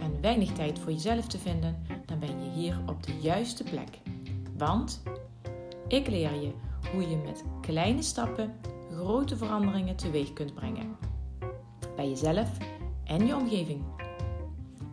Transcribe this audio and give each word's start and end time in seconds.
en 0.00 0.20
weinig 0.20 0.52
tijd 0.52 0.78
voor 0.78 0.92
jezelf 0.92 1.26
te 1.26 1.38
vinden, 1.38 1.82
dan 2.06 2.18
ben 2.18 2.44
je 2.44 2.50
hier 2.50 2.78
op 2.86 3.02
de 3.02 3.18
juiste 3.20 3.64
plek. 3.64 3.98
Want 4.56 5.02
ik 5.88 6.06
leer 6.06 6.34
je 6.34 6.52
hoe 6.92 7.08
je 7.08 7.16
met 7.16 7.44
kleine 7.60 8.02
stappen 8.02 8.54
grote 8.92 9.36
veranderingen 9.36 9.96
teweeg 9.96 10.32
kunt 10.32 10.54
brengen. 10.54 10.96
Bij 11.96 12.08
jezelf 12.08 12.56
en 13.04 13.26
je 13.26 13.36
omgeving. 13.36 13.84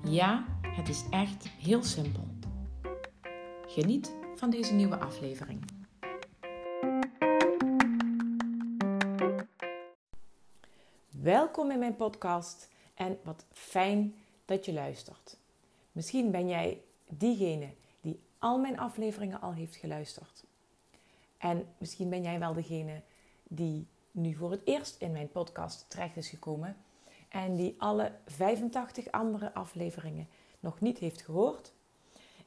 Ja, 0.04 0.46
het 0.62 0.90
is 0.90 1.04
echt 1.10 1.48
heel 1.48 1.84
simpel. 1.84 2.24
Geniet 3.68 4.16
van 4.36 4.50
deze 4.50 4.74
nieuwe 4.74 5.00
aflevering. 5.00 5.66
Welkom 11.22 11.72
in 11.72 11.80
mijn 11.80 11.96
podcast 11.96 12.70
en 12.96 13.18
wat 13.24 13.46
fijn 13.52 14.16
dat 14.46 14.66
je 14.66 14.74
luistert. 14.74 15.38
Misschien 15.92 16.32
ben 16.32 16.48
jij 16.48 16.82
diegene 17.10 17.70
die 18.02 18.20
al 18.40 18.60
mijn 18.60 18.80
afleveringen 18.80 19.42
al 19.42 19.54
heeft 19.54 19.76
geluisterd. 19.76 20.44
En 21.38 21.68
misschien 21.78 22.10
ben 22.10 22.24
jij 22.24 22.40
wel 22.40 22.54
degene 22.54 23.02
die 23.44 23.88
nu 24.12 24.34
voor 24.34 24.52
het 24.52 24.62
eerst 24.66 25.02
in 25.02 25.12
mijn 25.12 25.32
podcast 25.32 25.86
terecht 25.88 26.18
is 26.18 26.30
gekomen 26.30 26.78
en 27.30 27.56
die 27.56 27.76
alle 27.78 28.12
85 28.26 29.12
andere 29.12 29.54
afleveringen 29.54 30.28
nog 30.60 30.80
niet 30.80 30.98
heeft 30.98 31.22
gehoord. 31.22 31.74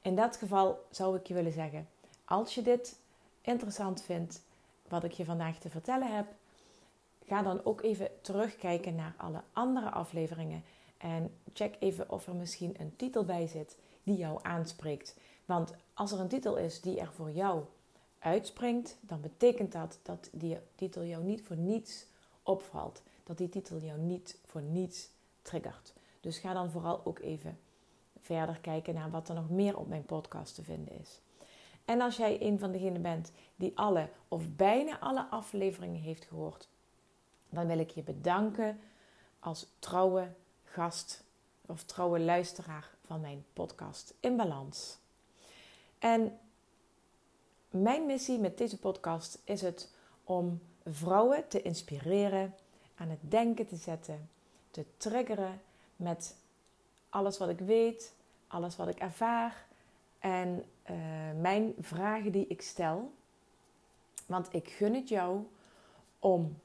In 0.02 0.16
dat 0.16 0.36
geval 0.36 0.86
zou 0.90 1.16
ik 1.16 1.26
je 1.26 1.34
willen 1.34 1.52
zeggen: 1.52 1.88
als 2.24 2.54
je 2.54 2.62
dit 2.62 2.98
interessant 3.40 4.02
vindt, 4.02 4.42
wat 4.88 5.04
ik 5.04 5.12
je 5.12 5.24
vandaag 5.24 5.58
te 5.58 5.70
vertellen 5.70 6.16
heb, 6.16 6.26
ga 7.26 7.42
dan 7.42 7.64
ook 7.64 7.82
even 7.82 8.10
terugkijken 8.20 8.94
naar 8.94 9.14
alle 9.16 9.42
andere 9.52 9.90
afleveringen 9.90 10.62
en 10.98 11.34
check 11.52 11.76
even 11.78 12.10
of 12.10 12.26
er 12.26 12.34
misschien 12.34 12.74
een 12.78 12.96
titel 12.96 13.24
bij 13.24 13.46
zit 13.46 13.76
die 14.02 14.16
jou 14.16 14.38
aanspreekt. 14.42 15.16
Want 15.44 15.74
als 15.94 16.12
er 16.12 16.20
een 16.20 16.28
titel 16.28 16.56
is 16.56 16.80
die 16.80 17.00
er 17.00 17.12
voor 17.12 17.30
jou 17.30 17.64
uitspringt, 18.18 18.96
dan 19.00 19.20
betekent 19.20 19.72
dat 19.72 19.98
dat 20.02 20.28
die 20.32 20.58
titel 20.74 21.04
jou 21.04 21.24
niet 21.24 21.42
voor 21.42 21.56
niets 21.56 22.06
opvalt. 22.42 23.02
Dat 23.24 23.38
die 23.38 23.48
titel 23.48 23.78
jou 23.78 23.98
niet 23.98 24.38
voor 24.44 24.62
niets 24.62 25.10
triggert. 25.42 25.92
Dus 26.20 26.38
ga 26.38 26.52
dan 26.52 26.70
vooral 26.70 27.00
ook 27.04 27.18
even 27.18 27.58
verder 28.20 28.58
kijken 28.60 28.94
naar 28.94 29.10
wat 29.10 29.28
er 29.28 29.34
nog 29.34 29.50
meer 29.50 29.78
op 29.78 29.88
mijn 29.88 30.04
podcast 30.04 30.54
te 30.54 30.62
vinden 30.62 31.00
is. 31.00 31.20
En 31.84 32.00
als 32.00 32.16
jij 32.16 32.42
een 32.42 32.58
van 32.58 32.72
degenen 32.72 33.02
bent 33.02 33.32
die 33.56 33.72
alle 33.74 34.08
of 34.28 34.56
bijna 34.56 34.98
alle 34.98 35.26
afleveringen 35.30 36.00
heeft 36.00 36.24
gehoord, 36.24 36.68
dan 37.48 37.66
wil 37.66 37.78
ik 37.78 37.90
je 37.90 38.02
bedanken 38.02 38.80
als 39.38 39.66
trouwe 39.78 40.28
gast 40.78 41.24
of 41.66 41.82
trouwe 41.82 42.20
luisteraar 42.20 42.90
van 43.06 43.20
mijn 43.20 43.44
podcast 43.52 44.14
In 44.20 44.36
Balans. 44.36 44.98
En 45.98 46.38
mijn 47.70 48.06
missie 48.06 48.38
met 48.38 48.58
deze 48.58 48.78
podcast 48.78 49.38
is 49.44 49.60
het 49.60 49.90
om 50.24 50.60
vrouwen 50.84 51.48
te 51.48 51.62
inspireren, 51.62 52.54
aan 52.94 53.08
het 53.08 53.18
denken 53.20 53.66
te 53.66 53.76
zetten, 53.76 54.28
te 54.70 54.84
triggeren 54.96 55.60
met 55.96 56.36
alles 57.08 57.38
wat 57.38 57.48
ik 57.48 57.58
weet, 57.58 58.12
alles 58.46 58.76
wat 58.76 58.88
ik 58.88 58.98
ervaar 58.98 59.66
en 60.18 60.64
uh, 60.90 60.96
mijn 61.40 61.74
vragen 61.80 62.32
die 62.32 62.46
ik 62.46 62.62
stel. 62.62 63.12
Want 64.26 64.54
ik 64.54 64.68
gun 64.68 64.94
het 64.94 65.08
jou 65.08 65.46
om 66.18 66.58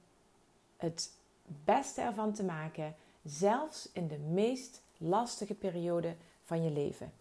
het 0.78 1.12
beste 1.46 2.02
ervan 2.02 2.34
te 2.34 2.44
maken, 2.44 2.96
zelfs 3.24 3.90
in 3.92 4.08
de 4.08 4.18
meest 4.18 4.82
lastige 4.98 5.56
periode 5.56 6.16
van 6.42 6.64
je 6.64 6.72
leven. 6.72 7.12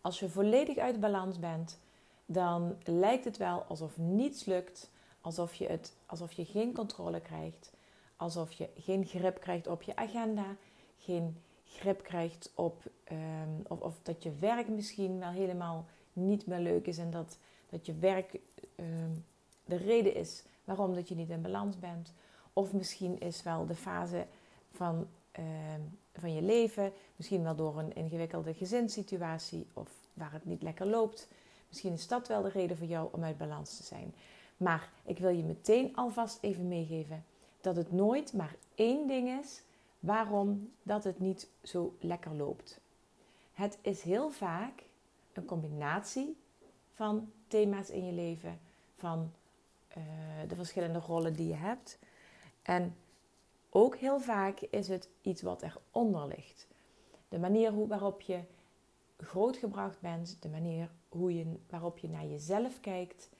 Als 0.00 0.18
je 0.18 0.28
volledig 0.28 0.76
uit 0.76 1.00
balans 1.00 1.38
bent, 1.38 1.78
dan 2.26 2.76
lijkt 2.84 3.24
het 3.24 3.36
wel 3.36 3.62
alsof 3.62 3.98
niets 3.98 4.44
lukt, 4.44 4.90
alsof 5.20 5.54
je, 5.54 5.66
het, 5.66 5.96
alsof 6.06 6.32
je 6.32 6.44
geen 6.44 6.74
controle 6.74 7.20
krijgt, 7.20 7.72
alsof 8.16 8.52
je 8.52 8.68
geen 8.76 9.06
grip 9.06 9.40
krijgt 9.40 9.66
op 9.66 9.82
je 9.82 9.96
agenda, 9.96 10.56
geen 10.98 11.36
grip 11.64 12.02
krijgt 12.02 12.52
op, 12.54 12.82
um, 13.12 13.62
of, 13.68 13.80
of, 13.80 13.98
dat 14.02 14.22
je 14.22 14.32
werk 14.38 14.68
misschien 14.68 15.18
wel 15.18 15.30
helemaal 15.30 15.86
niet 16.12 16.46
meer 16.46 16.60
leuk 16.60 16.86
is 16.86 16.98
en 16.98 17.10
dat, 17.10 17.38
dat 17.68 17.86
je 17.86 17.94
werk 17.94 18.40
um, 18.76 19.24
de 19.64 19.76
reden 19.76 20.14
is 20.14 20.42
waarom 20.64 20.94
dat 20.94 21.08
je 21.08 21.14
niet 21.14 21.30
in 21.30 21.42
balans 21.42 21.78
bent. 21.78 22.12
Of 22.52 22.72
misschien 22.72 23.18
is 23.20 23.42
wel 23.42 23.66
de 23.66 23.74
fase 23.74 24.26
van, 24.70 25.08
uh, 25.38 25.44
van 26.12 26.34
je 26.34 26.42
leven, 26.42 26.92
misschien 27.16 27.42
wel 27.42 27.56
door 27.56 27.78
een 27.78 27.94
ingewikkelde 27.94 28.54
gezinssituatie 28.54 29.66
of 29.72 29.90
waar 30.14 30.32
het 30.32 30.44
niet 30.44 30.62
lekker 30.62 30.86
loopt. 30.86 31.28
Misschien 31.68 31.92
is 31.92 32.08
dat 32.08 32.28
wel 32.28 32.42
de 32.42 32.48
reden 32.48 32.76
voor 32.76 32.86
jou 32.86 33.08
om 33.12 33.24
uit 33.24 33.38
balans 33.38 33.76
te 33.76 33.82
zijn. 33.82 34.14
Maar 34.56 34.90
ik 35.04 35.18
wil 35.18 35.30
je 35.30 35.42
meteen 35.42 35.96
alvast 35.96 36.38
even 36.40 36.68
meegeven 36.68 37.24
dat 37.60 37.76
het 37.76 37.92
nooit 37.92 38.32
maar 38.32 38.54
één 38.74 39.06
ding 39.06 39.40
is 39.40 39.62
waarom 40.00 40.72
dat 40.82 41.04
het 41.04 41.18
niet 41.18 41.48
zo 41.62 41.96
lekker 42.00 42.34
loopt. 42.34 42.80
Het 43.52 43.78
is 43.80 44.02
heel 44.02 44.30
vaak 44.30 44.84
een 45.32 45.44
combinatie 45.44 46.36
van 46.92 47.32
thema's 47.46 47.90
in 47.90 48.06
je 48.06 48.12
leven, 48.12 48.58
van 48.94 49.32
uh, 49.88 50.04
de 50.48 50.54
verschillende 50.54 50.98
rollen 50.98 51.32
die 51.32 51.48
je 51.48 51.54
hebt. 51.54 51.98
En 52.62 52.96
ook 53.74 53.96
heel 53.96 54.20
vaak 54.20 54.60
is 54.60 54.88
het 54.88 55.08
iets 55.22 55.42
wat 55.42 55.62
eronder 55.62 56.26
ligt. 56.26 56.68
De 57.28 57.38
manier 57.38 57.86
waarop 57.86 58.20
je 58.20 58.40
grootgebracht 59.16 60.00
bent, 60.00 60.36
de 60.40 60.48
manier 60.48 60.90
hoe 61.08 61.36
je, 61.36 61.56
waarop 61.70 61.98
je 61.98 62.08
naar 62.08 62.26
jezelf 62.26 62.80
kijkt 62.80 63.30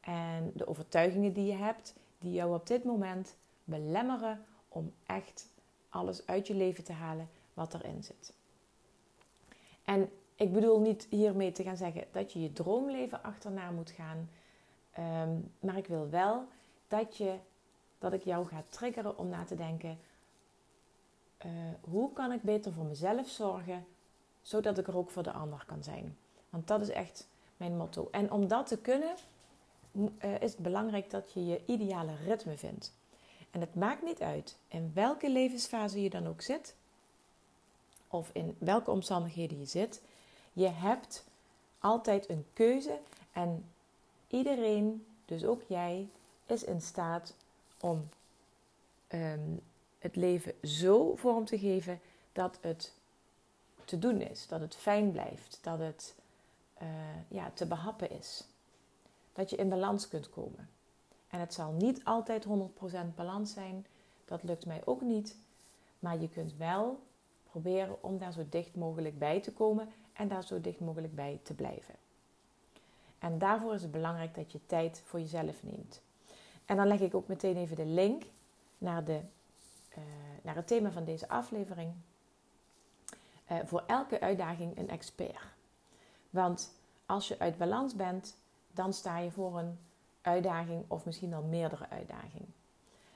en 0.00 0.52
de 0.54 0.66
overtuigingen 0.66 1.32
die 1.32 1.46
je 1.46 1.56
hebt, 1.56 1.94
die 2.18 2.32
jou 2.32 2.54
op 2.54 2.66
dit 2.66 2.84
moment 2.84 3.36
belemmeren 3.64 4.44
om 4.68 4.92
echt 5.06 5.48
alles 5.88 6.26
uit 6.26 6.46
je 6.46 6.54
leven 6.54 6.84
te 6.84 6.92
halen 6.92 7.28
wat 7.54 7.74
erin 7.74 8.02
zit. 8.02 8.32
En 9.84 10.10
ik 10.34 10.52
bedoel 10.52 10.80
niet 10.80 11.06
hiermee 11.10 11.52
te 11.52 11.62
gaan 11.62 11.76
zeggen 11.76 12.04
dat 12.12 12.32
je 12.32 12.42
je 12.42 12.52
droomleven 12.52 13.22
achterna 13.22 13.70
moet 13.70 13.90
gaan. 13.90 14.30
Ehm, 14.92 15.30
maar 15.60 15.76
ik 15.76 15.86
wil 15.86 16.10
wel 16.10 16.44
dat, 16.88 17.16
je, 17.16 17.36
dat 18.02 18.12
ik 18.12 18.24
jou 18.24 18.46
ga 18.46 18.62
triggeren 18.68 19.18
om 19.18 19.28
na 19.28 19.44
te 19.44 19.54
denken: 19.54 19.98
uh, 21.46 21.50
hoe 21.80 22.12
kan 22.12 22.32
ik 22.32 22.42
beter 22.42 22.72
voor 22.72 22.84
mezelf 22.84 23.28
zorgen, 23.28 23.86
zodat 24.42 24.78
ik 24.78 24.86
er 24.86 24.96
ook 24.96 25.10
voor 25.10 25.22
de 25.22 25.32
ander 25.32 25.64
kan 25.66 25.82
zijn? 25.82 26.16
Want 26.50 26.66
dat 26.66 26.80
is 26.80 26.88
echt 26.88 27.28
mijn 27.56 27.76
motto. 27.76 28.08
En 28.10 28.30
om 28.30 28.48
dat 28.48 28.66
te 28.66 28.78
kunnen, 28.78 29.14
uh, 29.92 30.40
is 30.40 30.52
het 30.52 30.62
belangrijk 30.62 31.10
dat 31.10 31.32
je 31.32 31.46
je 31.46 31.62
ideale 31.66 32.14
ritme 32.24 32.56
vindt. 32.56 32.92
En 33.50 33.60
het 33.60 33.74
maakt 33.74 34.02
niet 34.02 34.20
uit 34.20 34.56
in 34.68 34.90
welke 34.94 35.30
levensfase 35.30 36.02
je 36.02 36.10
dan 36.10 36.26
ook 36.26 36.42
zit, 36.42 36.74
of 38.08 38.30
in 38.32 38.56
welke 38.58 38.90
omstandigheden 38.90 39.58
je 39.58 39.64
zit. 39.64 40.02
Je 40.52 40.68
hebt 40.68 41.24
altijd 41.78 42.28
een 42.28 42.46
keuze 42.52 42.98
en 43.32 43.64
iedereen, 44.28 45.06
dus 45.24 45.44
ook 45.44 45.62
jij, 45.66 46.08
is 46.46 46.64
in 46.64 46.80
staat 46.80 47.34
om 47.82 48.08
um, 49.08 49.60
het 49.98 50.16
leven 50.16 50.54
zo 50.62 51.16
vorm 51.16 51.44
te 51.44 51.58
geven 51.58 52.00
dat 52.32 52.58
het 52.60 52.92
te 53.84 53.98
doen 53.98 54.20
is, 54.20 54.46
dat 54.46 54.60
het 54.60 54.76
fijn 54.76 55.12
blijft, 55.12 55.58
dat 55.62 55.78
het 55.78 56.14
uh, 56.82 56.88
ja, 57.28 57.50
te 57.54 57.66
behappen 57.66 58.10
is. 58.10 58.44
Dat 59.32 59.50
je 59.50 59.56
in 59.56 59.68
balans 59.68 60.08
kunt 60.08 60.30
komen. 60.30 60.68
En 61.28 61.40
het 61.40 61.54
zal 61.54 61.72
niet 61.72 62.04
altijd 62.04 62.46
100% 62.46 62.48
balans 63.14 63.52
zijn, 63.52 63.86
dat 64.24 64.42
lukt 64.42 64.66
mij 64.66 64.82
ook 64.84 65.00
niet. 65.00 65.36
Maar 65.98 66.20
je 66.20 66.28
kunt 66.28 66.56
wel 66.56 67.00
proberen 67.50 68.02
om 68.02 68.18
daar 68.18 68.32
zo 68.32 68.46
dicht 68.48 68.74
mogelijk 68.74 69.18
bij 69.18 69.40
te 69.40 69.52
komen 69.52 69.88
en 70.12 70.28
daar 70.28 70.44
zo 70.44 70.60
dicht 70.60 70.80
mogelijk 70.80 71.14
bij 71.14 71.40
te 71.42 71.54
blijven. 71.54 71.94
En 73.18 73.38
daarvoor 73.38 73.74
is 73.74 73.82
het 73.82 73.90
belangrijk 73.90 74.34
dat 74.34 74.52
je 74.52 74.66
tijd 74.66 75.02
voor 75.04 75.20
jezelf 75.20 75.62
neemt. 75.62 76.00
En 76.64 76.76
dan 76.76 76.86
leg 76.86 77.00
ik 77.00 77.14
ook 77.14 77.28
meteen 77.28 77.56
even 77.56 77.76
de 77.76 77.86
link 77.86 78.22
naar, 78.78 79.04
de, 79.04 79.20
uh, 79.90 79.98
naar 80.42 80.54
het 80.54 80.66
thema 80.66 80.90
van 80.90 81.04
deze 81.04 81.28
aflevering. 81.28 81.92
Uh, 83.50 83.58
voor 83.64 83.82
elke 83.86 84.20
uitdaging 84.20 84.78
een 84.78 84.88
expert. 84.88 85.40
Want 86.30 86.74
als 87.06 87.28
je 87.28 87.38
uit 87.38 87.58
balans 87.58 87.96
bent, 87.96 88.36
dan 88.72 88.92
sta 88.92 89.18
je 89.18 89.30
voor 89.30 89.58
een 89.58 89.78
uitdaging 90.20 90.84
of 90.88 91.04
misschien 91.04 91.30
wel 91.30 91.42
meerdere 91.42 91.88
uitdagingen. 91.88 92.54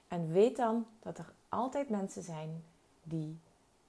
En 0.09 0.33
weet 0.33 0.57
dan 0.57 0.87
dat 1.01 1.19
er 1.19 1.33
altijd 1.49 1.89
mensen 1.89 2.23
zijn 2.23 2.65
die 3.03 3.41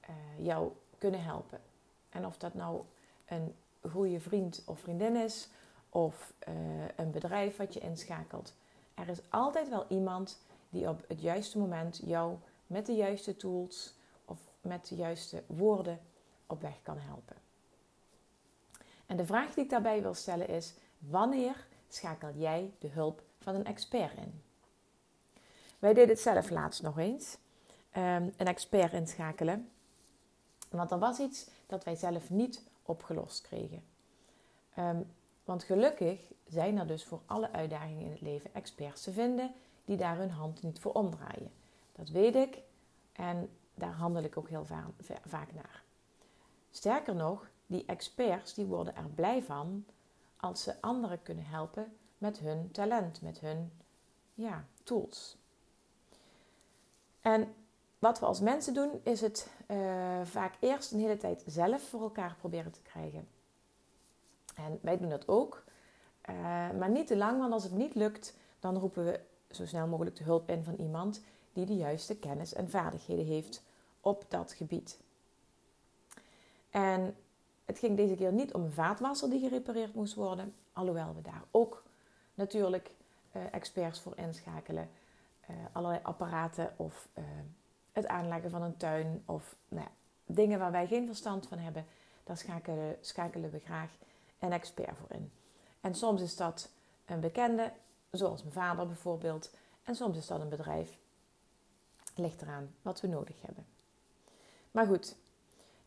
uh, 0.09 0.45
jou 0.45 0.71
kunnen 0.97 1.23
helpen. 1.23 1.61
En 2.09 2.25
of 2.25 2.37
dat 2.37 2.53
nou 2.53 2.81
een 3.25 3.55
goede 3.91 4.19
vriend 4.19 4.63
of 4.65 4.79
vriendin 4.79 5.15
is, 5.15 5.49
of 5.89 6.33
een 6.95 7.11
bedrijf 7.11 7.57
wat 7.57 7.73
je 7.73 7.79
inschakelt. 7.79 8.53
Er 8.97 9.09
is 9.09 9.21
altijd 9.29 9.69
wel 9.69 9.85
iemand 9.87 10.39
die 10.69 10.89
op 10.89 11.03
het 11.07 11.21
juiste 11.21 11.57
moment 11.57 12.01
jou 12.05 12.37
met 12.67 12.85
de 12.85 12.95
juiste 12.95 13.35
tools 13.35 13.93
of 14.25 14.37
met 14.61 14.87
de 14.87 14.95
juiste 14.95 15.43
woorden 15.47 15.99
op 16.45 16.61
weg 16.61 16.81
kan 16.83 16.97
helpen. 16.97 17.35
En 19.05 19.17
de 19.17 19.25
vraag 19.25 19.53
die 19.53 19.63
ik 19.63 19.69
daarbij 19.69 20.01
wil 20.01 20.13
stellen 20.13 20.47
is: 20.47 20.73
wanneer 20.97 21.67
schakel 21.87 22.31
jij 22.35 22.73
de 22.79 22.87
hulp 22.87 23.23
van 23.39 23.55
een 23.55 23.65
expert 23.65 24.17
in? 24.17 24.41
Wij 25.79 25.93
deden 25.93 26.09
het 26.09 26.19
zelf 26.19 26.49
laatst 26.49 26.81
nog 26.81 26.97
eens. 26.97 27.37
Um, 27.97 28.33
een 28.37 28.47
expert 28.47 28.93
inschakelen. 28.93 29.69
Want 30.69 30.91
er 30.91 30.99
was 30.99 31.19
iets 31.19 31.49
dat 31.67 31.83
wij 31.83 31.95
zelf 31.95 32.29
niet 32.29 32.63
opgelost 32.83 33.41
kregen. 33.41 33.83
Um, 34.77 35.11
want 35.47 35.63
gelukkig 35.63 36.19
zijn 36.47 36.77
er 36.77 36.87
dus 36.87 37.03
voor 37.03 37.21
alle 37.25 37.51
uitdagingen 37.51 38.05
in 38.05 38.11
het 38.11 38.21
leven 38.21 38.53
experts 38.53 39.03
te 39.03 39.11
vinden 39.11 39.53
die 39.85 39.97
daar 39.97 40.17
hun 40.17 40.29
hand 40.29 40.63
niet 40.63 40.79
voor 40.79 40.91
omdraaien. 40.91 41.51
Dat 41.91 42.09
weet 42.09 42.35
ik 42.35 42.57
en 43.11 43.49
daar 43.73 43.93
handel 43.93 44.23
ik 44.23 44.37
ook 44.37 44.49
heel 44.49 44.65
vaak 45.25 45.53
naar. 45.53 45.83
Sterker 46.71 47.15
nog, 47.15 47.49
die 47.65 47.85
experts 47.85 48.53
die 48.53 48.65
worden 48.65 48.95
er 48.95 49.09
blij 49.15 49.43
van 49.43 49.85
als 50.37 50.63
ze 50.63 50.81
anderen 50.81 51.21
kunnen 51.21 51.45
helpen 51.45 51.97
met 52.17 52.39
hun 52.39 52.71
talent, 52.71 53.21
met 53.21 53.39
hun 53.39 53.71
ja, 54.33 54.65
tools. 54.83 55.37
En 57.21 57.53
wat 57.99 58.19
we 58.19 58.25
als 58.25 58.39
mensen 58.39 58.73
doen, 58.73 58.99
is 59.03 59.21
het 59.21 59.51
uh, 59.67 59.77
vaak 60.23 60.55
eerst 60.59 60.91
een 60.91 60.99
hele 60.99 61.17
tijd 61.17 61.43
zelf 61.45 61.81
voor 61.81 62.01
elkaar 62.01 62.35
proberen 62.39 62.71
te 62.71 62.81
krijgen. 62.81 63.27
En 64.57 64.79
wij 64.81 64.97
doen 64.97 65.09
dat 65.09 65.27
ook, 65.27 65.63
uh, 66.29 66.35
maar 66.71 66.89
niet 66.89 67.07
te 67.07 67.17
lang, 67.17 67.39
want 67.39 67.53
als 67.53 67.63
het 67.63 67.71
niet 67.71 67.95
lukt, 67.95 68.37
dan 68.59 68.77
roepen 68.77 69.05
we 69.05 69.19
zo 69.51 69.65
snel 69.65 69.87
mogelijk 69.87 70.15
de 70.15 70.23
hulp 70.23 70.49
in 70.49 70.63
van 70.63 70.75
iemand 70.75 71.23
die 71.53 71.65
de 71.65 71.75
juiste 71.75 72.17
kennis 72.17 72.53
en 72.53 72.69
vaardigheden 72.69 73.25
heeft 73.25 73.63
op 74.01 74.25
dat 74.27 74.53
gebied. 74.53 74.99
En 76.69 77.15
het 77.65 77.79
ging 77.79 77.97
deze 77.97 78.15
keer 78.15 78.33
niet 78.33 78.53
om 78.53 78.63
een 78.63 78.71
vaatwasser 78.71 79.29
die 79.29 79.39
gerepareerd 79.39 79.93
moest 79.93 80.13
worden, 80.13 80.53
alhoewel 80.73 81.15
we 81.15 81.21
daar 81.21 81.43
ook 81.51 81.83
natuurlijk 82.33 82.91
uh, 83.31 83.41
experts 83.51 83.99
voor 83.99 84.17
inschakelen. 84.17 84.89
Uh, 85.49 85.55
allerlei 85.71 85.99
apparaten 86.03 86.73
of 86.77 87.07
het 87.91 88.07
aanleggen 88.07 88.49
van 88.49 88.61
een 88.61 88.77
tuin 88.77 89.23
of 89.25 89.55
nou 89.67 89.83
ja, 89.83 89.91
dingen 90.25 90.59
waar 90.59 90.71
wij 90.71 90.87
geen 90.87 91.05
verstand 91.05 91.47
van 91.47 91.57
hebben, 91.57 91.85
daar 92.23 92.37
schakelen, 92.37 92.97
schakelen 93.01 93.51
we 93.51 93.59
graag 93.59 93.89
een 94.39 94.51
expert 94.51 94.97
voor 94.97 95.11
in. 95.11 95.31
En 95.81 95.95
soms 95.95 96.21
is 96.21 96.35
dat 96.35 96.69
een 97.05 97.19
bekende, 97.19 97.71
zoals 98.11 98.41
mijn 98.41 98.53
vader 98.53 98.87
bijvoorbeeld, 98.87 99.51
en 99.83 99.95
soms 99.95 100.17
is 100.17 100.27
dat 100.27 100.41
een 100.41 100.49
bedrijf. 100.49 100.97
Ligt 102.15 102.41
eraan 102.41 102.75
wat 102.81 103.01
we 103.01 103.07
nodig 103.07 103.41
hebben. 103.41 103.65
Maar 104.71 104.85
goed, 104.85 105.15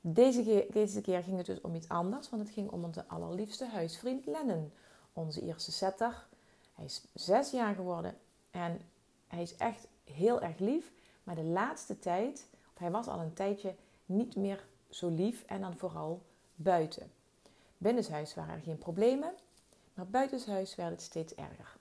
deze 0.00 0.42
keer, 0.42 0.72
deze 0.72 1.00
keer 1.00 1.22
ging 1.22 1.36
het 1.36 1.46
dus 1.46 1.60
om 1.60 1.74
iets 1.74 1.88
anders, 1.88 2.30
want 2.30 2.42
het 2.42 2.52
ging 2.52 2.70
om 2.70 2.84
onze 2.84 3.06
allerliefste 3.06 3.66
huisvriend 3.66 4.26
Lennon, 4.26 4.72
onze 5.12 5.40
Ierse 5.40 5.72
setter. 5.72 6.26
Hij 6.74 6.84
is 6.84 7.04
zes 7.14 7.50
jaar 7.50 7.74
geworden 7.74 8.16
en 8.50 8.80
hij 9.26 9.42
is 9.42 9.56
echt 9.56 9.86
heel 10.04 10.40
erg 10.40 10.58
lief. 10.58 10.92
Maar 11.22 11.34
de 11.34 11.42
laatste 11.42 11.98
tijd, 11.98 12.46
of 12.72 12.78
hij 12.78 12.90
was 12.90 13.06
al 13.06 13.18
een 13.18 13.32
tijdje 13.32 13.74
niet 14.06 14.36
meer 14.36 14.64
zo 14.88 15.08
lief 15.08 15.44
en 15.44 15.60
dan 15.60 15.76
vooral 15.76 16.22
buiten. 16.54 17.12
Binnenshuis 17.82 18.34
waren 18.34 18.54
er 18.54 18.60
geen 18.60 18.78
problemen, 18.78 19.34
maar 19.94 20.06
buitenshuis 20.06 20.74
werd 20.74 20.90
het 20.90 21.02
steeds 21.02 21.34
erger. 21.34 21.76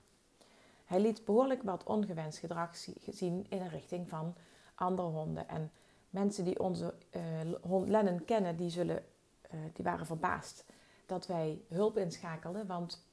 Hij 0.84 1.00
liet 1.00 1.24
behoorlijk 1.24 1.62
wat 1.62 1.84
ongewenst 1.84 2.38
gedrag 2.38 2.76
zien 3.06 3.46
in 3.48 3.58
de 3.58 3.68
richting 3.68 4.08
van 4.08 4.34
andere 4.74 5.08
honden. 5.08 5.48
En 5.48 5.72
mensen 6.10 6.44
die 6.44 6.60
onze 6.60 6.94
uh, 7.10 7.22
hond 7.62 7.88
Lennon 7.88 8.24
kennen, 8.24 8.56
die, 8.56 8.70
zullen, 8.70 9.04
uh, 9.54 9.60
die 9.72 9.84
waren 9.84 10.06
verbaasd 10.06 10.64
dat 11.06 11.26
wij 11.26 11.60
hulp 11.68 11.96
inschakelden. 11.96 12.66
Want 12.66 13.04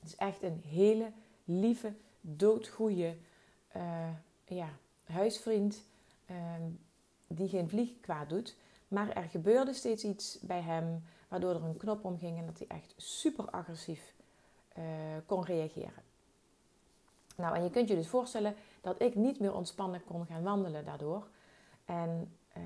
het 0.00 0.08
is 0.08 0.16
echt 0.16 0.42
een 0.42 0.62
hele 0.66 1.12
lieve, 1.44 1.94
doodgoeie 2.20 3.20
uh, 3.76 4.08
ja, 4.44 4.68
huisvriend 5.04 5.82
die 7.26 7.48
geen 7.48 7.68
vlieg 7.68 8.00
kwaad 8.00 8.28
doet. 8.28 8.56
Maar 8.88 9.10
er 9.10 9.22
gebeurde 9.28 9.72
steeds 9.72 10.04
iets 10.04 10.38
bij 10.40 10.60
hem 10.60 11.04
waardoor 11.32 11.54
er 11.54 11.64
een 11.64 11.76
knop 11.76 12.04
omging 12.04 12.38
en 12.38 12.46
dat 12.46 12.58
hij 12.58 12.66
echt 12.66 12.94
super 12.96 13.50
agressief 13.50 14.14
uh, 14.78 14.84
kon 15.26 15.44
reageren. 15.44 16.02
Nou, 17.36 17.56
en 17.56 17.62
je 17.62 17.70
kunt 17.70 17.88
je 17.88 17.94
dus 17.94 18.08
voorstellen 18.08 18.54
dat 18.80 19.00
ik 19.02 19.14
niet 19.14 19.40
meer 19.40 19.54
ontspannen 19.54 20.04
kon 20.04 20.26
gaan 20.26 20.42
wandelen 20.42 20.84
daardoor. 20.84 21.26
En 21.84 22.36
uh, 22.56 22.62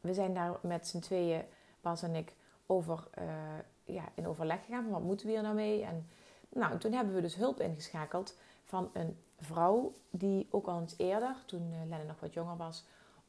we 0.00 0.14
zijn 0.14 0.34
daar 0.34 0.58
met 0.62 0.86
z'n 0.86 0.98
tweeën, 0.98 1.44
Bas 1.80 2.02
en 2.02 2.14
ik, 2.14 2.34
over, 2.66 3.08
uh, 3.18 3.24
ja, 3.84 4.04
in 4.14 4.26
overleg 4.26 4.64
gegaan 4.64 4.82
van 4.82 4.92
wat 4.92 5.02
moeten 5.02 5.26
we 5.26 5.32
hier 5.32 5.42
nou 5.42 5.54
mee. 5.54 5.84
En 5.84 6.08
nou, 6.48 6.78
toen 6.78 6.92
hebben 6.92 7.14
we 7.14 7.20
dus 7.20 7.34
hulp 7.34 7.60
ingeschakeld 7.60 8.38
van 8.64 8.90
een 8.92 9.18
vrouw 9.38 9.94
die 10.10 10.48
ook 10.50 10.66
al 10.66 10.80
eens 10.80 10.94
eerder, 10.98 11.36
toen 11.46 11.72
uh, 11.72 11.88
Lennon 11.88 12.06
nog 12.06 12.20
wat 12.20 12.32
jonger 12.32 12.56
was, 12.56 12.84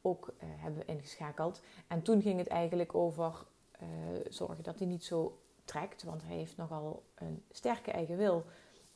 ook 0.06 0.28
uh, 0.28 0.48
hebben 0.48 0.80
we 0.86 0.92
ingeschakeld. 0.92 1.62
En 1.86 2.02
toen 2.02 2.22
ging 2.22 2.38
het 2.38 2.48
eigenlijk 2.48 2.94
over 2.94 3.44
uh, 3.82 3.88
zorgen 4.28 4.64
dat 4.64 4.78
hij 4.78 4.88
niet 4.88 5.04
zo 5.04 5.38
trekt, 5.64 6.02
want 6.02 6.22
hij 6.22 6.36
heeft 6.36 6.56
nogal 6.56 7.02
een 7.14 7.42
sterke 7.50 7.90
eigen 7.90 8.16
wil. 8.16 8.44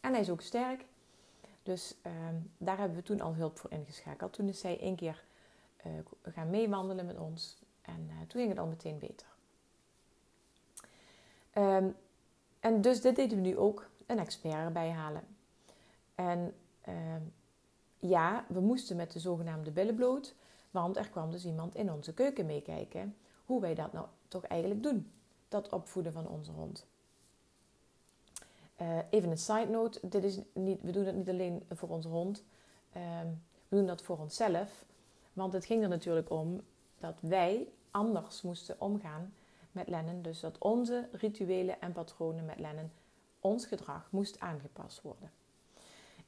En 0.00 0.12
hij 0.12 0.20
is 0.20 0.30
ook 0.30 0.40
sterk. 0.40 0.84
Dus 1.62 1.94
ehm, 2.02 2.34
daar 2.58 2.78
hebben 2.78 2.96
we 2.96 3.02
toen 3.02 3.20
al 3.20 3.34
hulp 3.34 3.58
voor 3.58 3.70
ingeschakeld. 3.72 4.32
Toen 4.32 4.48
is 4.48 4.60
zij 4.60 4.80
één 4.80 4.96
keer 4.96 5.24
gaan 6.22 6.50
meewandelen 6.50 7.06
met 7.06 7.18
ons. 7.18 7.58
En 7.82 8.11
toen 8.26 8.40
ging 8.40 8.49
het 8.49 8.58
al 8.58 8.66
meteen 8.66 8.99
beter. 8.99 9.26
Um, 11.54 11.96
en 12.61 12.80
dus 12.80 13.00
dit 13.00 13.16
deden 13.16 13.42
we 13.42 13.49
nu 13.49 13.58
ook 13.58 13.88
een 14.06 14.18
expert 14.18 14.54
erbij 14.54 14.90
halen. 14.90 15.23
En 16.14 16.54
uh, 16.88 16.94
ja, 17.99 18.44
we 18.49 18.61
moesten 18.61 18.96
met 18.96 19.12
de 19.12 19.18
zogenaamde 19.18 19.70
billen 19.70 19.94
bloot, 19.94 20.35
want 20.70 20.96
er 20.96 21.08
kwam 21.08 21.30
dus 21.30 21.44
iemand 21.44 21.74
in 21.74 21.92
onze 21.92 22.14
keuken 22.14 22.46
meekijken 22.46 23.16
hoe 23.44 23.60
wij 23.60 23.74
dat 23.74 23.92
nou 23.92 24.06
toch 24.28 24.44
eigenlijk 24.44 24.82
doen, 24.82 25.12
dat 25.48 25.68
opvoeden 25.68 26.12
van 26.12 26.28
onze 26.28 26.52
hond. 26.52 26.86
Uh, 28.80 28.98
even 29.10 29.30
een 29.30 29.38
side 29.38 29.68
note, 29.70 29.98
dit 30.02 30.24
is 30.24 30.38
niet, 30.52 30.80
we 30.82 30.90
doen 30.90 31.04
het 31.04 31.16
niet 31.16 31.28
alleen 31.28 31.66
voor 31.70 31.88
onze 31.88 32.08
hond, 32.08 32.44
uh, 32.96 33.02
we 33.68 33.76
doen 33.76 33.86
dat 33.86 34.02
voor 34.02 34.18
onszelf, 34.18 34.84
want 35.32 35.52
het 35.52 35.64
ging 35.64 35.82
er 35.82 35.88
natuurlijk 35.88 36.30
om 36.30 36.60
dat 36.98 37.20
wij 37.20 37.68
anders 37.90 38.42
moesten 38.42 38.80
omgaan 38.80 39.34
met 39.72 39.88
Lennon, 39.88 40.22
dus 40.22 40.40
dat 40.40 40.58
onze 40.58 41.08
rituelen 41.12 41.80
en 41.80 41.92
patronen 41.92 42.44
met 42.44 42.58
Lennon, 42.58 42.90
ons 43.40 43.66
gedrag 43.66 44.08
moest 44.10 44.40
aangepast 44.40 45.02
worden 45.02 45.30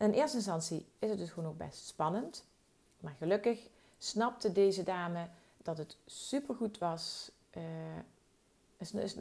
in 0.04 0.12
eerste 0.12 0.36
instantie 0.36 0.86
is 0.98 1.10
het 1.10 1.18
dus 1.18 1.30
gewoon 1.30 1.48
ook 1.48 1.58
best 1.58 1.86
spannend. 1.86 2.44
Maar 3.00 3.14
gelukkig 3.18 3.68
snapte 4.02 4.52
deze 4.52 4.82
dame 4.82 5.28
dat 5.56 5.78
het 5.78 5.96
supergoed 6.06 6.78
was. 6.78 7.30
Uh, 7.56 7.62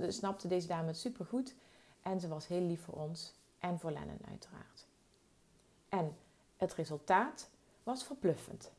snapte 0.10 0.48
deze 0.48 0.68
dame 0.68 0.88
het 0.88 0.98
supergoed. 0.98 1.56
En 2.02 2.20
ze 2.20 2.28
was 2.28 2.48
heel 2.48 2.62
lief 2.62 2.84
voor 2.84 2.94
ons 2.94 3.34
en 3.60 3.80
voor 3.80 3.92
Lennon 3.92 4.20
uiteraard. 4.30 4.86
En 5.90 6.18
het 6.58 6.74
resultaat 6.74 7.50
was 7.84 8.04
verbluffend. 8.04 8.72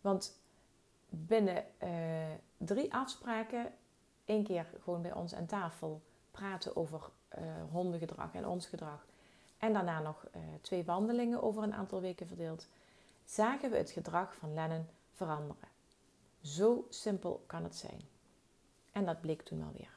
Want 0.00 0.38
binnen 1.08 1.64
uh, 1.82 1.90
drie 2.56 2.94
afspraken, 2.94 3.72
één 4.24 4.44
keer 4.44 4.66
gewoon 4.82 5.02
bij 5.02 5.12
ons 5.12 5.34
aan 5.34 5.46
tafel 5.46 6.02
praten 6.30 6.76
over 6.76 7.10
uh, 7.38 7.44
hondengedrag 7.70 8.34
en 8.34 8.46
ons 8.46 8.66
gedrag 8.66 9.06
en 9.58 9.72
daarna 9.72 10.00
nog 10.00 10.26
twee 10.60 10.84
wandelingen 10.84 11.42
over 11.42 11.62
een 11.62 11.74
aantal 11.74 12.00
weken 12.00 12.26
verdeeld, 12.26 12.68
zagen 13.28 13.70
we 13.70 13.76
het 13.76 13.90
gedrag 13.90 14.36
van 14.36 14.54
Lennon 14.54 14.86
veranderen. 15.12 15.68
Zo 16.40 16.86
simpel 16.88 17.44
kan 17.46 17.62
het 17.62 17.76
zijn. 17.76 18.00
En 18.92 19.04
dat 19.04 19.20
bleek 19.20 19.42
toen 19.42 19.58
wel 19.58 19.72
weer. 19.76 19.96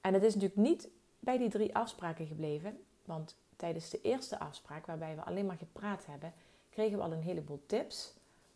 En 0.00 0.14
het 0.14 0.22
is 0.22 0.34
natuurlijk 0.34 0.60
niet 0.60 0.88
bij 1.18 1.38
die 1.38 1.48
drie 1.48 1.74
afspraken 1.74 2.26
gebleven, 2.26 2.84
want 3.04 3.36
tijdens 3.56 3.90
de 3.90 4.00
eerste 4.00 4.38
afspraak, 4.38 4.86
waarbij 4.86 5.16
we 5.16 5.22
alleen 5.22 5.46
maar 5.46 5.56
gepraat 5.56 6.06
hebben, 6.06 6.34
kregen 6.70 6.98
we 6.98 7.04
al 7.04 7.12
een 7.12 7.22
heleboel 7.22 7.62
tips 7.66 8.14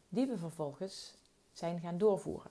die 0.09 0.27
we 0.27 0.39
vervolgens 0.39 1.15
zijn 1.53 1.81
gaan 1.81 1.99
doorvoeren. 1.99 2.51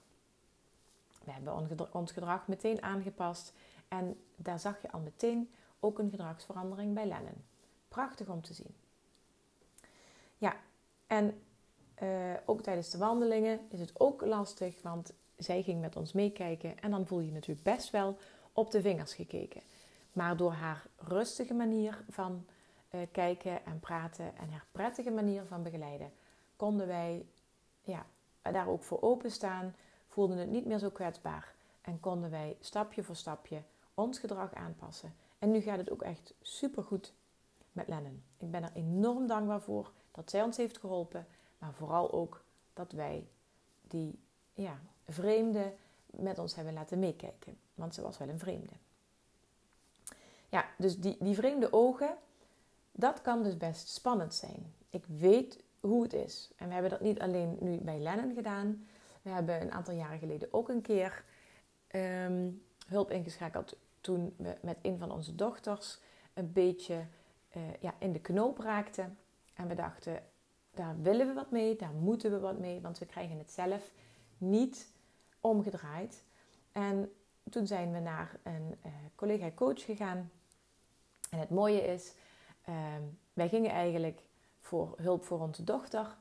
we 1.24 1.32
hebben 1.32 1.94
ons 1.94 2.12
gedrag 2.12 2.48
meteen 2.48 2.82
aangepast. 2.82 3.54
En 3.88 4.20
daar 4.36 4.60
zag 4.60 4.82
je 4.82 4.92
al 4.92 5.00
meteen 5.00 5.52
ook 5.80 6.00
een 6.00 6.10
gedragsverandering 6.10 6.94
bij 6.94 7.06
Lennon. 7.06 7.44
Prachtig 7.88 8.28
om 8.28 8.42
te 8.42 8.54
zien. 8.54 8.76
Ja, 10.38 10.56
en 11.16 11.42
uh, 12.04 12.34
ook 12.46 12.62
tijdens 12.62 12.90
de 12.90 12.98
wandelingen 12.98 13.60
is 13.70 13.80
het 13.80 14.00
ook 14.00 14.26
lastig, 14.26 14.82
want 14.82 15.14
zij 15.38 15.62
ging 15.62 15.82
met 15.82 15.96
ons 15.96 16.14
meekijken 16.14 16.80
en 16.80 16.92
dan 16.92 17.08
voel 17.08 17.20
je 17.20 17.32
natuurlijk 17.32 17.64
best 17.64 17.90
wel 17.90 18.18
op 18.54 18.72
de 18.72 18.82
vingers 18.82 19.14
gekeken. 19.14 19.62
Maar 20.14 20.38
door 20.38 20.52
haar 20.52 20.86
rustige 20.98 21.54
manier 21.54 22.04
van 22.10 22.46
uh, 22.92 23.02
kijken 23.12 23.66
en 23.66 23.80
praten 23.80 24.38
en 24.38 24.50
haar 24.50 24.66
prettige 24.72 25.12
manier 25.12 25.46
van 25.46 25.64
begeleiden, 25.64 26.12
konden 26.56 26.88
wij 26.88 27.26
ja, 27.82 28.06
daar 28.42 28.68
ook 28.68 28.84
voor 28.84 29.02
openstaan, 29.02 29.76
voelden 30.08 30.38
het 30.38 30.50
niet 30.50 30.66
meer 30.66 30.80
zo 30.80 30.90
kwetsbaar 30.90 31.56
en 31.82 32.00
konden 32.00 32.30
wij 32.30 32.58
stapje 32.60 33.04
voor 33.04 33.16
stapje 33.16 33.62
ons 33.94 34.20
gedrag 34.20 34.54
aanpassen. 34.54 35.16
En 35.40 35.52
nu 35.52 35.60
gaat 35.60 35.78
het 35.78 35.92
ook 35.92 36.02
echt 36.02 36.34
super 36.42 36.84
goed 36.84 37.14
met 37.72 37.88
Lennon. 37.88 38.24
Ik 38.38 38.52
ben 38.52 38.64
er 38.64 38.72
enorm 38.74 39.28
dankbaar 39.28 39.62
voor 39.62 39.92
dat 40.16 40.30
zij 40.30 40.42
ons 40.42 40.58
heeft 40.58 40.78
geholpen, 40.78 41.28
maar 41.58 41.74
vooral 41.74 42.12
ook 42.12 42.44
dat 42.74 42.92
wij 42.92 43.28
die 43.82 44.20
ja, 44.54 44.80
vreemde 45.08 45.74
met 46.06 46.40
ons 46.40 46.56
hebben 46.56 46.74
laten 46.74 47.00
meekijken. 47.00 47.58
Want 47.74 47.94
ze 47.94 48.02
was 48.02 48.18
wel 48.18 48.30
een 48.30 48.40
vreemde. 48.40 48.74
Ja, 50.50 50.66
dus 50.78 51.00
die, 51.00 51.18
die 51.20 51.36
vreemde 51.36 51.74
ogen, 51.74 52.18
dat 52.92 53.22
kan 53.22 53.44
dus 53.44 53.58
best 53.58 53.90
spannend 53.90 54.34
zijn. 54.34 54.74
Ik 54.90 55.06
weet 55.06 55.64
hoe 55.80 56.04
het 56.04 56.14
is. 56.14 56.52
En 56.56 56.68
we 56.68 56.74
hebben 56.74 56.92
dat 56.92 57.02
niet 57.02 57.20
alleen 57.20 57.58
nu 57.60 57.78
bij 57.78 58.00
Lennon 58.00 58.34
gedaan. 58.34 58.88
We 59.22 59.30
hebben 59.30 59.62
een 59.62 59.72
aantal 59.72 59.94
jaren 59.94 60.20
geleden 60.20 60.48
ook 60.52 60.70
een 60.70 60.82
keer 60.82 61.24
ehm, 61.88 62.50
hulp 62.88 63.12
ingeschakeld 63.12 63.78
toen 64.02 64.34
we 64.38 64.58
met 64.62 64.78
een 64.82 64.98
van 64.98 65.12
onze 65.12 65.36
dochters 65.36 66.00
een 66.34 66.52
beetje 66.52 67.06
uh, 67.58 67.64
ja, 67.80 67.94
in 68.00 68.12
de 68.12 68.20
knoop 68.20 68.60
raakten. 68.60 69.18
En 69.56 69.68
we 69.68 69.76
dachten, 69.76 70.24
daar 70.72 71.02
willen 71.02 71.28
we 71.28 71.34
wat 71.34 71.52
mee, 71.52 71.76
daar 71.76 71.94
moeten 71.94 72.32
we 72.32 72.40
wat 72.40 72.60
mee, 72.60 72.82
want 72.82 72.98
we 72.98 73.06
krijgen 73.06 73.38
het 73.38 73.52
zelf 73.52 73.92
niet 74.38 74.90
omgedraaid. 75.40 76.24
En 76.72 77.12
toen 77.50 77.68
zijn 77.68 77.92
we 77.92 78.00
naar 78.00 78.40
een 78.44 78.76
uh, 78.86 78.92
collega 79.16 79.52
coach 79.52 79.84
gegaan. 79.84 80.32
En 81.30 81.40
het 81.40 81.50
mooie 81.50 81.82
is, 81.82 82.14
uh, 82.70 82.76
wij 83.34 83.50
gingen 83.50 83.72
eigenlijk 83.72 84.22
voor 84.60 84.94
hulp 84.98 85.24
voor 85.24 85.40
onze 85.40 85.64
dochter. 85.64 86.18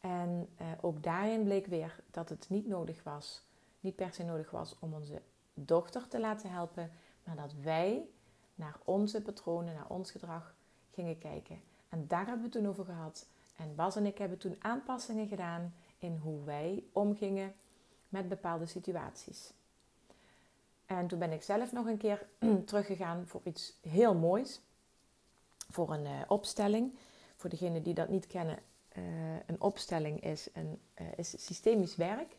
En 0.00 0.48
uh, 0.60 0.66
ook 0.80 1.02
daarin 1.02 1.44
bleek 1.44 1.66
weer 1.66 2.00
dat 2.10 2.28
het 2.28 2.46
niet 2.48 2.66
nodig 2.66 3.02
was, 3.02 3.42
niet 3.80 3.96
per 3.96 4.12
se 4.12 4.24
nodig 4.24 4.50
was 4.50 4.76
om 4.78 4.94
onze 4.94 5.22
dochter 5.54 6.08
te 6.08 6.20
laten 6.20 6.50
helpen, 6.50 6.90
maar 7.24 7.36
dat 7.36 7.54
wij 7.62 8.08
naar 8.54 8.76
onze 8.84 9.22
patronen, 9.22 9.74
naar 9.74 9.88
ons 9.88 10.10
gedrag 10.10 10.54
gingen 10.90 11.18
kijken. 11.18 11.60
En 11.94 12.06
daar 12.06 12.26
hebben 12.26 12.36
we 12.36 12.42
het 12.42 12.52
toen 12.52 12.68
over 12.68 12.84
gehad. 12.84 13.26
En 13.56 13.74
Bas 13.74 13.96
en 13.96 14.06
ik 14.06 14.18
hebben 14.18 14.38
toen 14.38 14.56
aanpassingen 14.58 15.28
gedaan 15.28 15.74
in 15.98 16.16
hoe 16.16 16.44
wij 16.44 16.84
omgingen 16.92 17.54
met 18.08 18.28
bepaalde 18.28 18.66
situaties. 18.66 19.52
En 20.86 21.06
toen 21.06 21.18
ben 21.18 21.32
ik 21.32 21.42
zelf 21.42 21.72
nog 21.72 21.86
een 21.86 21.96
keer 21.96 22.26
teruggegaan 22.66 23.26
voor 23.26 23.40
iets 23.44 23.78
heel 23.80 24.14
moois. 24.14 24.60
Voor 25.68 25.92
een 25.92 26.04
uh, 26.04 26.20
opstelling. 26.28 26.94
Voor 27.36 27.50
degenen 27.50 27.82
die 27.82 27.94
dat 27.94 28.08
niet 28.08 28.26
kennen, 28.26 28.58
uh, 28.96 29.04
een 29.46 29.60
opstelling 29.60 30.20
is, 30.22 30.48
een, 30.52 30.80
uh, 31.00 31.06
is 31.16 31.44
systemisch 31.44 31.96
werk. 31.96 32.36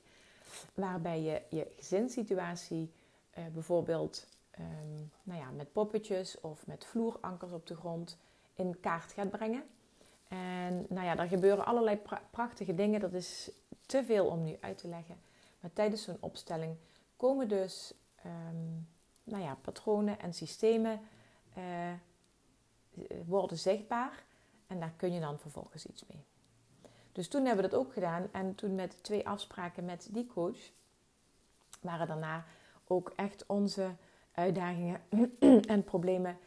Waarbij 0.74 1.22
je 1.22 1.42
je 1.50 1.74
gezinssituatie 1.76 2.92
bijvoorbeeld 3.54 4.28
um, 4.60 5.12
nou 5.24 5.40
ja, 5.40 5.52
met 5.52 5.72
poppetjes 5.72 6.42
of 6.42 6.68
met 6.68 6.86
vloerankers 6.86 7.52
op 7.52 7.68
de 7.68 7.76
grond 7.76 8.18
in 8.56 8.80
kaart 8.80 9.12
gaat 9.12 9.30
brengen. 9.30 9.64
En 10.28 10.86
nou 10.90 11.06
ja, 11.06 11.18
er 11.18 11.28
gebeuren 11.28 11.66
allerlei 11.66 12.02
prachtige 12.32 12.76
dingen. 12.76 13.00
Dat 13.00 13.14
is 13.14 13.52
te 13.86 14.04
veel 14.06 14.26
om 14.26 14.44
nu 14.44 14.58
uit 14.60 14.78
te 14.78 14.88
leggen. 14.88 15.18
Maar 15.60 15.74
tijdens 15.74 16.04
zo'n 16.04 16.18
opstelling 16.20 16.76
komen 17.18 17.48
dus 17.48 17.94
um, 18.26 18.88
nou 19.24 19.44
ja, 19.44 19.58
patronen 19.62 20.20
en 20.20 20.34
systemen 20.34 21.02
uh, 21.58 21.64
worden 23.26 23.58
zichtbaar. 23.58 24.24
En 24.68 24.80
daar 24.80 24.94
kun 24.98 25.14
je 25.14 25.20
dan 25.20 25.40
vervolgens 25.40 25.86
iets 25.86 26.06
mee. 26.08 26.24
Dus 27.12 27.28
toen 27.28 27.46
hebben 27.46 27.64
we 27.64 27.70
dat 27.70 27.80
ook 27.80 27.94
gedaan. 27.94 28.28
En 28.32 28.56
toen 28.56 28.76
met 28.76 29.04
twee 29.04 29.28
afspraken 29.28 29.86
met 29.86 30.08
die 30.12 30.28
coach 30.28 30.72
waren 31.82 32.08
daarna 32.08 32.46
ook 32.88 33.14
echt 33.16 33.46
onze 33.46 33.96
uitdagingen 34.32 35.02
en 35.74 35.84
problemen 35.84 36.38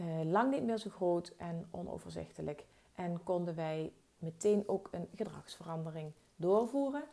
uh, 0.00 0.30
lang 0.30 0.50
niet 0.50 0.64
meer 0.64 0.78
zo 0.78 0.90
groot 0.90 1.32
en 1.36 1.68
onoverzichtelijk. 1.70 2.64
En 2.94 3.22
konden 3.22 3.54
wij 3.54 3.92
meteen 4.18 4.68
ook 4.68 4.88
een 4.90 5.08
gedragsverandering 5.14 6.12
doorvoeren. 6.36 7.04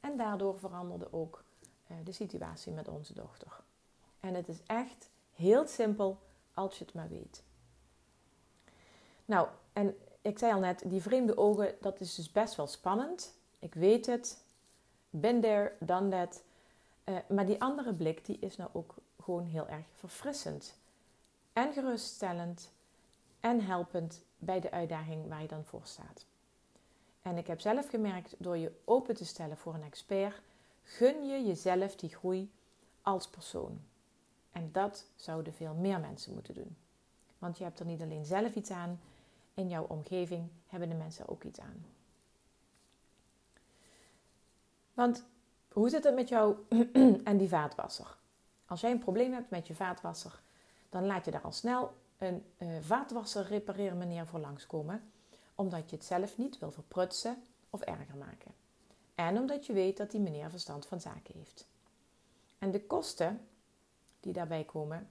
En 0.00 0.16
daardoor 0.16 0.58
veranderde 0.58 1.12
ook 1.12 1.44
uh, 1.90 1.96
de 2.04 2.12
situatie 2.12 2.72
met 2.72 2.88
onze 2.88 3.14
dochter. 3.14 3.60
En 4.20 4.34
het 4.34 4.48
is 4.48 4.62
echt 4.66 5.10
heel 5.32 5.66
simpel 5.66 6.18
als 6.54 6.78
je 6.78 6.84
het 6.84 6.94
maar 6.94 7.08
weet. 7.08 7.42
Nou, 9.24 9.48
en 9.72 9.96
ik 10.20 10.38
zei 10.38 10.52
al 10.52 10.60
net, 10.60 10.82
die 10.86 11.02
vreemde 11.02 11.36
ogen, 11.36 11.74
dat 11.80 12.00
is 12.00 12.14
dus 12.14 12.32
best 12.32 12.54
wel 12.54 12.66
spannend. 12.66 13.34
Ik 13.58 13.74
weet 13.74 14.06
het. 14.06 14.44
Been 15.10 15.40
there, 15.40 15.72
done 15.80 16.08
that. 16.08 16.42
Uh, 17.04 17.16
maar 17.28 17.46
die 17.46 17.60
andere 17.60 17.94
blik, 17.94 18.24
die 18.24 18.38
is 18.38 18.56
nou 18.56 18.70
ook 18.72 18.94
gewoon 19.22 19.44
heel 19.44 19.68
erg 19.68 19.84
verfrissend. 19.94 20.78
En 21.56 21.72
geruststellend 21.72 22.72
en 23.40 23.60
helpend 23.60 24.24
bij 24.38 24.60
de 24.60 24.70
uitdaging 24.70 25.28
waar 25.28 25.42
je 25.42 25.48
dan 25.48 25.64
voor 25.64 25.80
staat. 25.84 26.26
En 27.22 27.36
ik 27.36 27.46
heb 27.46 27.60
zelf 27.60 27.88
gemerkt, 27.88 28.34
door 28.38 28.56
je 28.56 28.72
open 28.84 29.14
te 29.14 29.24
stellen 29.24 29.56
voor 29.56 29.74
een 29.74 29.82
expert, 29.82 30.40
gun 30.82 31.26
je 31.26 31.46
jezelf 31.46 31.96
die 31.96 32.16
groei 32.16 32.50
als 33.02 33.28
persoon. 33.28 33.80
En 34.52 34.72
dat 34.72 35.06
zouden 35.14 35.54
veel 35.54 35.74
meer 35.74 36.00
mensen 36.00 36.32
moeten 36.32 36.54
doen. 36.54 36.76
Want 37.38 37.58
je 37.58 37.64
hebt 37.64 37.80
er 37.80 37.86
niet 37.86 38.02
alleen 38.02 38.24
zelf 38.24 38.54
iets 38.54 38.70
aan, 38.70 39.00
in 39.54 39.68
jouw 39.68 39.84
omgeving 39.84 40.48
hebben 40.66 40.88
de 40.88 40.94
mensen 40.94 41.28
ook 41.28 41.44
iets 41.44 41.60
aan. 41.60 41.86
Want 44.94 45.24
hoe 45.72 45.88
zit 45.88 46.04
het 46.04 46.14
met 46.14 46.28
jou 46.28 46.56
en 47.24 47.36
die 47.36 47.48
vaatwasser? 47.48 48.16
Als 48.66 48.80
jij 48.80 48.90
een 48.90 48.98
probleem 48.98 49.32
hebt 49.32 49.50
met 49.50 49.66
je 49.66 49.74
vaatwasser, 49.74 50.44
dan 50.88 51.06
laat 51.06 51.24
je 51.24 51.30
daar 51.30 51.42
al 51.42 51.52
snel 51.52 51.94
een 52.18 52.44
uh, 52.58 52.68
vaatwasser 52.80 53.46
repareren 53.46 53.98
meneer 53.98 54.26
voor 54.26 54.40
langskomen, 54.40 55.10
omdat 55.54 55.90
je 55.90 55.96
het 55.96 56.04
zelf 56.04 56.38
niet 56.38 56.58
wil 56.58 56.70
verprutsen 56.70 57.42
of 57.70 57.80
erger 57.80 58.16
maken. 58.16 58.54
En 59.14 59.38
omdat 59.38 59.66
je 59.66 59.72
weet 59.72 59.96
dat 59.96 60.10
die 60.10 60.20
meneer 60.20 60.50
verstand 60.50 60.86
van 60.86 61.00
zaken 61.00 61.34
heeft. 61.34 61.66
En 62.58 62.70
de 62.70 62.86
kosten 62.86 63.40
die 64.20 64.32
daarbij 64.32 64.64
komen, 64.64 65.08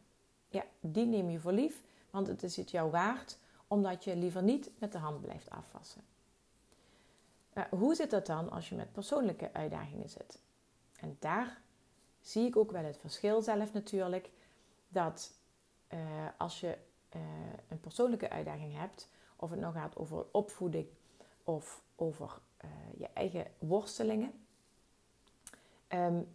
ja, 0.48 0.64
die 0.80 1.06
neem 1.06 1.30
je 1.30 1.40
voor 1.40 1.52
lief, 1.52 1.84
want 2.10 2.28
het 2.28 2.44
is 2.44 2.56
het 2.56 2.72
jou 2.72 2.92
waard, 2.92 3.38
omdat 3.68 4.04
je 4.04 4.16
liever 4.16 4.44
niet 4.44 4.72
met 4.80 4.92
de 4.92 4.98
hand 4.98 5.22
blijft 5.22 5.50
afwassen. 5.50 6.02
Maar 7.54 7.68
hoe 7.70 7.96
zit 7.96 8.10
dat 8.10 8.26
dan 8.26 8.50
als 8.52 8.70
je 8.70 8.76
met 8.76 8.92
persoonlijke 8.92 9.54
uitdagingen 9.54 10.10
zit? 10.10 10.40
En 11.00 11.18
daar 11.20 11.62
zie 12.22 12.48
ik 12.48 12.56
ook 12.56 12.72
wel 12.72 12.84
het 12.84 12.98
verschil 12.98 13.42
zelf 13.42 13.74
natuurlijk. 13.74 14.30
Dat 14.88 15.32
uh, 15.94 16.00
als 16.38 16.60
je 16.60 16.78
uh, 17.16 17.22
een 17.68 17.80
persoonlijke 17.80 18.30
uitdaging 18.30 18.78
hebt, 18.78 19.10
of 19.36 19.50
het 19.50 19.60
nou 19.60 19.74
gaat 19.74 19.98
over 19.98 20.26
opvoeding 20.32 20.88
of 21.44 21.82
over 21.96 22.40
uh, 22.64 22.70
je 22.98 23.08
eigen 23.14 23.48
worstelingen, 23.58 24.32
um, 25.90 26.28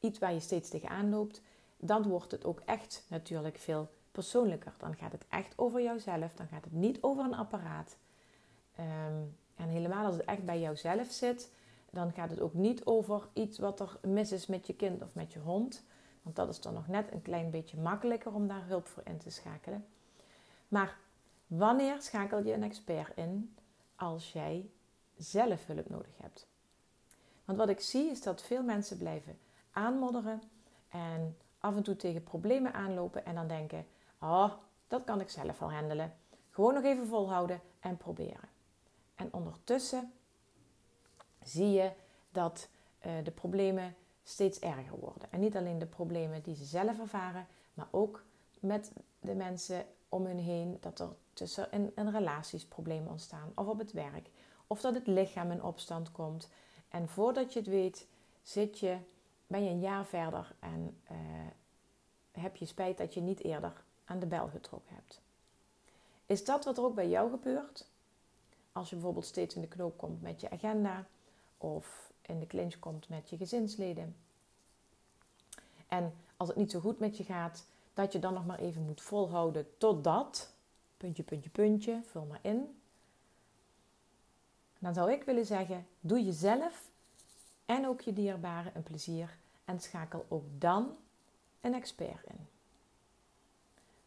iets 0.00 0.18
waar 0.18 0.32
je 0.32 0.40
steeds 0.40 0.68
tegenaan 0.68 1.10
loopt, 1.10 1.42
dan 1.76 2.08
wordt 2.08 2.30
het 2.30 2.44
ook 2.44 2.62
echt 2.64 3.04
natuurlijk 3.08 3.58
veel 3.58 3.88
persoonlijker. 4.12 4.74
Dan 4.78 4.96
gaat 4.96 5.12
het 5.12 5.24
echt 5.28 5.52
over 5.56 5.82
jouzelf, 5.82 6.34
dan 6.34 6.48
gaat 6.48 6.64
het 6.64 6.72
niet 6.72 7.02
over 7.02 7.24
een 7.24 7.34
apparaat. 7.34 7.96
Um, 8.80 9.36
en 9.54 9.68
helemaal 9.68 10.06
als 10.06 10.16
het 10.16 10.24
echt 10.24 10.44
bij 10.44 10.60
jouzelf 10.60 11.10
zit, 11.10 11.52
dan 11.90 12.12
gaat 12.12 12.30
het 12.30 12.40
ook 12.40 12.54
niet 12.54 12.84
over 12.84 13.28
iets 13.32 13.58
wat 13.58 13.80
er 13.80 13.98
mis 14.02 14.32
is 14.32 14.46
met 14.46 14.66
je 14.66 14.74
kind 14.74 15.02
of 15.02 15.14
met 15.14 15.32
je 15.32 15.38
hond. 15.38 15.84
Want 16.28 16.40
dat 16.40 16.48
is 16.48 16.60
dan 16.60 16.74
nog 16.74 16.88
net 16.88 17.12
een 17.12 17.22
klein 17.22 17.50
beetje 17.50 17.76
makkelijker 17.76 18.34
om 18.34 18.48
daar 18.48 18.66
hulp 18.66 18.86
voor 18.86 19.02
in 19.06 19.18
te 19.18 19.30
schakelen. 19.30 19.86
Maar 20.68 20.98
wanneer 21.46 22.02
schakel 22.02 22.44
je 22.44 22.52
een 22.52 22.62
expert 22.62 23.16
in 23.16 23.56
als 23.96 24.32
jij 24.32 24.70
zelf 25.16 25.66
hulp 25.66 25.88
nodig 25.88 26.18
hebt? 26.20 26.46
Want 27.44 27.58
wat 27.58 27.68
ik 27.68 27.80
zie 27.80 28.10
is 28.10 28.22
dat 28.22 28.42
veel 28.42 28.62
mensen 28.62 28.98
blijven 28.98 29.38
aanmodderen 29.70 30.42
en 30.88 31.36
af 31.58 31.76
en 31.76 31.82
toe 31.82 31.96
tegen 31.96 32.22
problemen 32.22 32.74
aanlopen 32.74 33.24
en 33.24 33.34
dan 33.34 33.48
denken: 33.48 33.86
Oh, 34.20 34.52
dat 34.88 35.04
kan 35.04 35.20
ik 35.20 35.30
zelf 35.30 35.58
wel 35.58 35.72
handelen. 35.72 36.14
Gewoon 36.50 36.74
nog 36.74 36.84
even 36.84 37.06
volhouden 37.06 37.60
en 37.80 37.96
proberen. 37.96 38.48
En 39.14 39.32
ondertussen 39.32 40.12
zie 41.42 41.70
je 41.70 41.92
dat 42.30 42.68
uh, 43.06 43.12
de 43.24 43.30
problemen 43.30 43.96
steeds 44.28 44.58
erger 44.58 44.98
worden. 44.98 45.32
En 45.32 45.40
niet 45.40 45.56
alleen 45.56 45.78
de 45.78 45.86
problemen 45.86 46.42
die 46.42 46.54
ze 46.54 46.64
zelf 46.64 46.98
ervaren, 46.98 47.46
maar 47.74 47.88
ook 47.90 48.24
met 48.60 48.92
de 49.20 49.34
mensen 49.34 49.86
om 50.08 50.26
hun 50.26 50.38
heen. 50.38 50.76
Dat 50.80 51.00
er 51.00 51.08
tussen 51.32 51.72
in, 51.72 51.92
in 51.96 52.08
relaties 52.08 52.66
problemen 52.66 53.10
ontstaan, 53.10 53.52
of 53.54 53.66
op 53.66 53.78
het 53.78 53.92
werk, 53.92 54.30
of 54.66 54.80
dat 54.80 54.94
het 54.94 55.06
lichaam 55.06 55.50
in 55.50 55.62
opstand 55.62 56.12
komt. 56.12 56.48
En 56.88 57.08
voordat 57.08 57.52
je 57.52 57.58
het 57.58 57.68
weet, 57.68 58.06
zit 58.42 58.78
je, 58.78 58.96
ben 59.46 59.64
je 59.64 59.70
een 59.70 59.80
jaar 59.80 60.06
verder 60.06 60.54
en 60.58 61.00
uh, 61.10 61.16
heb 62.32 62.56
je 62.56 62.66
spijt 62.66 62.98
dat 62.98 63.14
je 63.14 63.20
niet 63.20 63.44
eerder 63.44 63.72
aan 64.04 64.18
de 64.18 64.26
bel 64.26 64.48
getrokken 64.48 64.94
hebt. 64.94 65.20
Is 66.26 66.44
dat 66.44 66.64
wat 66.64 66.78
er 66.78 66.84
ook 66.84 66.94
bij 66.94 67.08
jou 67.08 67.30
gebeurt? 67.30 67.86
Als 68.72 68.88
je 68.88 68.94
bijvoorbeeld 68.94 69.26
steeds 69.26 69.54
in 69.54 69.60
de 69.60 69.68
knoop 69.68 69.98
komt 69.98 70.22
met 70.22 70.40
je 70.40 70.50
agenda 70.50 71.06
of 71.58 72.07
in 72.28 72.40
de 72.40 72.46
clinch 72.46 72.78
komt 72.78 73.08
met 73.08 73.30
je 73.30 73.36
gezinsleden. 73.36 74.16
En 75.88 76.14
als 76.36 76.48
het 76.48 76.56
niet 76.56 76.70
zo 76.70 76.80
goed 76.80 76.98
met 76.98 77.16
je 77.16 77.24
gaat, 77.24 77.66
dat 77.94 78.12
je 78.12 78.18
dan 78.18 78.34
nog 78.34 78.46
maar 78.46 78.58
even 78.58 78.82
moet 78.82 79.00
volhouden 79.00 79.66
totdat, 79.78 80.52
puntje, 80.96 81.22
puntje, 81.22 81.50
puntje, 81.50 82.00
vul 82.04 82.24
maar 82.24 82.38
in. 82.42 82.80
Dan 84.78 84.94
zou 84.94 85.12
ik 85.12 85.24
willen 85.24 85.46
zeggen, 85.46 85.86
doe 86.00 86.24
jezelf 86.24 86.90
en 87.66 87.86
ook 87.86 88.00
je 88.00 88.12
dierbaren 88.12 88.72
een 88.74 88.82
plezier 88.82 89.36
en 89.64 89.80
schakel 89.80 90.26
ook 90.28 90.44
dan 90.58 90.96
een 91.60 91.74
expert 91.74 92.24
in. 92.26 92.46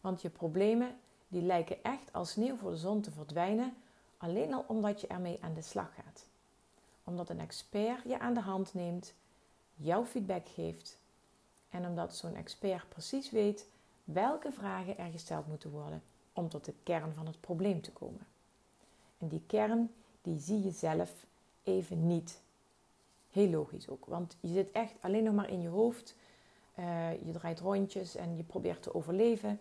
Want 0.01 0.21
je 0.21 0.29
problemen 0.29 0.99
die 1.27 1.41
lijken 1.41 1.83
echt 1.83 2.13
als 2.13 2.31
sneeuw 2.31 2.57
voor 2.57 2.71
de 2.71 2.77
zon 2.77 3.01
te 3.01 3.11
verdwijnen, 3.11 3.73
alleen 4.17 4.53
al 4.53 4.65
omdat 4.67 5.01
je 5.01 5.07
ermee 5.07 5.37
aan 5.41 5.53
de 5.53 5.61
slag 5.61 5.95
gaat. 5.95 6.25
Omdat 7.11 7.29
een 7.29 7.39
expert 7.39 8.03
je 8.03 8.19
aan 8.19 8.33
de 8.33 8.39
hand 8.39 8.73
neemt, 8.73 9.13
jouw 9.75 10.05
feedback 10.05 10.47
geeft 10.49 10.97
en 11.69 11.85
omdat 11.85 12.15
zo'n 12.15 12.35
expert 12.35 12.89
precies 12.89 13.31
weet 13.31 13.65
welke 14.03 14.51
vragen 14.51 14.97
er 14.97 15.11
gesteld 15.11 15.47
moeten 15.47 15.69
worden 15.69 16.03
om 16.33 16.49
tot 16.49 16.65
de 16.65 16.73
kern 16.83 17.13
van 17.13 17.25
het 17.25 17.41
probleem 17.41 17.81
te 17.81 17.91
komen. 17.91 18.27
En 19.17 19.27
die 19.27 19.43
kern, 19.47 19.91
die 20.21 20.39
zie 20.39 20.63
je 20.63 20.71
zelf 20.71 21.11
even 21.63 22.07
niet. 22.07 22.41
Heel 23.31 23.49
logisch 23.49 23.89
ook, 23.89 24.05
want 24.05 24.37
je 24.39 24.53
zit 24.53 24.71
echt 24.71 24.93
alleen 25.01 25.23
nog 25.23 25.35
maar 25.35 25.49
in 25.49 25.61
je 25.61 25.69
hoofd. 25.69 26.15
Uh, 26.79 27.25
je 27.25 27.31
draait 27.31 27.59
rondjes 27.59 28.15
en 28.15 28.37
je 28.37 28.43
probeert 28.43 28.83
te 28.83 28.95
overleven. 28.95 29.59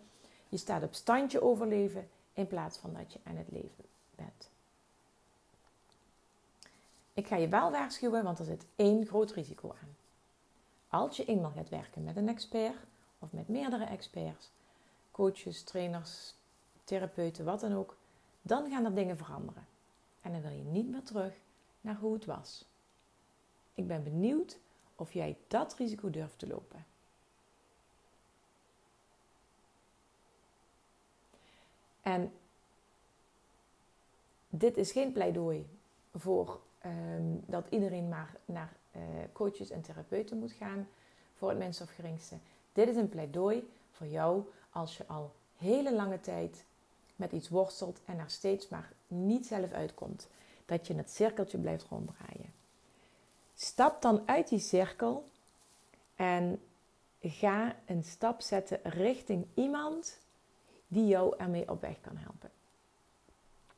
Je 0.49 0.57
staat 0.57 0.83
op 0.83 0.95
standje 0.95 1.42
overleven 1.42 2.09
in 2.33 2.47
plaats 2.47 2.78
van 2.78 2.92
dat 2.92 3.12
je 3.12 3.19
aan 3.23 3.37
het 3.37 3.50
leven 3.50 3.85
bent. 4.14 4.50
Ik 7.21 7.27
ga 7.27 7.37
je 7.37 7.49
wel 7.49 7.71
waarschuwen, 7.71 8.25
want 8.25 8.39
er 8.39 8.45
zit 8.45 8.67
één 8.77 9.07
groot 9.07 9.31
risico 9.31 9.75
aan. 9.83 9.97
Als 10.89 11.17
je 11.17 11.25
eenmaal 11.25 11.50
gaat 11.50 11.69
werken 11.69 12.05
met 12.05 12.17
een 12.17 12.29
expert 12.29 12.77
of 13.19 13.33
met 13.33 13.49
meerdere 13.49 13.85
experts, 13.85 14.50
coaches, 15.11 15.62
trainers, 15.62 16.35
therapeuten, 16.85 17.45
wat 17.45 17.61
dan 17.61 17.75
ook, 17.75 17.97
dan 18.43 18.71
gaan 18.71 18.85
er 18.85 18.95
dingen 18.95 19.17
veranderen. 19.17 19.67
En 20.21 20.33
dan 20.33 20.41
wil 20.41 20.50
je 20.50 20.62
niet 20.62 20.89
meer 20.89 21.03
terug 21.03 21.35
naar 21.81 21.97
hoe 21.97 22.12
het 22.12 22.25
was. 22.25 22.65
Ik 23.75 23.87
ben 23.87 24.03
benieuwd 24.03 24.59
of 24.97 25.12
jij 25.12 25.37
dat 25.49 25.75
risico 25.75 26.11
durft 26.11 26.39
te 26.39 26.47
lopen. 26.47 26.87
En 32.03 32.33
dit 34.49 34.77
is 34.77 34.93
geen 34.93 35.12
pleidooi 35.12 35.69
voor 36.15 36.61
ehm, 36.81 37.23
dat 37.47 37.67
iedereen 37.69 38.09
maar 38.09 38.35
naar 38.45 38.73
uh, 38.97 39.03
coaches 39.33 39.71
en 39.71 39.83
therapeuten 39.83 40.39
moet 40.39 40.53
gaan 40.53 40.89
voor 41.37 41.49
het 41.49 41.59
mens 41.59 41.81
of 41.81 41.91
geringste. 41.91 42.37
Dit 42.73 42.89
is 42.89 42.97
een 42.97 43.09
pleidooi 43.09 43.71
voor 43.91 44.07
jou 44.07 44.43
als 44.71 44.97
je 44.97 45.07
al 45.07 45.33
hele 45.57 45.95
lange 45.95 46.21
tijd 46.21 46.65
met 47.17 47.33
iets 47.33 47.49
worstelt 47.49 48.00
en 48.04 48.19
er 48.19 48.31
steeds 48.31 48.69
maar 48.69 48.93
niet 49.07 49.47
zelf 49.47 49.73
uitkomt. 49.73 50.28
Dat 50.67 50.87
je 50.87 50.93
in 50.93 50.99
het 50.99 51.11
cirkeltje 51.11 51.59
blijft 51.59 51.87
ronddraaien. 51.91 52.52
Stap 53.54 54.02
dan 54.02 54.23
uit 54.28 54.49
die 54.49 54.59
cirkel 54.59 55.25
en 56.17 56.61
ga 57.21 57.76
een 57.87 58.04
stap 58.04 58.41
zetten 58.41 58.81
richting 58.83 59.47
iemand 59.54 60.19
die 60.89 61.07
jou 61.07 61.35
ermee 61.39 61.71
op 61.71 61.81
weg 61.81 62.00
kan 62.00 62.17
helpen. 62.17 62.50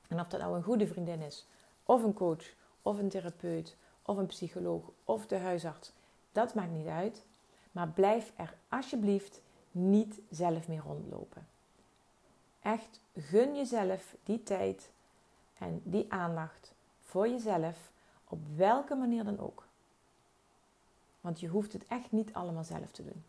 En 0.08 0.20
of 0.20 0.28
dat 0.28 0.40
nou 0.40 0.56
een 0.56 0.62
goede 0.62 0.86
vriendin 0.86 1.20
is, 1.20 1.46
of 1.82 2.02
een 2.02 2.14
coach, 2.14 2.44
of 2.82 2.98
een 2.98 3.08
therapeut, 3.08 3.76
of 4.02 4.16
een 4.16 4.26
psycholoog, 4.26 4.82
of 5.04 5.26
de 5.26 5.36
huisarts, 5.36 5.92
dat 6.32 6.54
maakt 6.54 6.72
niet 6.72 6.86
uit. 6.86 7.24
Maar 7.72 7.88
blijf 7.88 8.32
er 8.36 8.54
alsjeblieft 8.68 9.40
niet 9.70 10.20
zelf 10.30 10.68
mee 10.68 10.80
rondlopen. 10.80 11.46
Echt, 12.60 13.00
gun 13.16 13.56
jezelf 13.56 14.14
die 14.24 14.42
tijd 14.42 14.90
en 15.58 15.80
die 15.84 16.12
aandacht 16.12 16.72
voor 17.02 17.28
jezelf, 17.28 17.90
op 18.28 18.38
welke 18.56 18.94
manier 18.94 19.24
dan 19.24 19.38
ook. 19.38 19.66
Want 21.20 21.40
je 21.40 21.48
hoeft 21.48 21.72
het 21.72 21.86
echt 21.86 22.12
niet 22.12 22.32
allemaal 22.32 22.64
zelf 22.64 22.90
te 22.90 23.04
doen. 23.04 23.24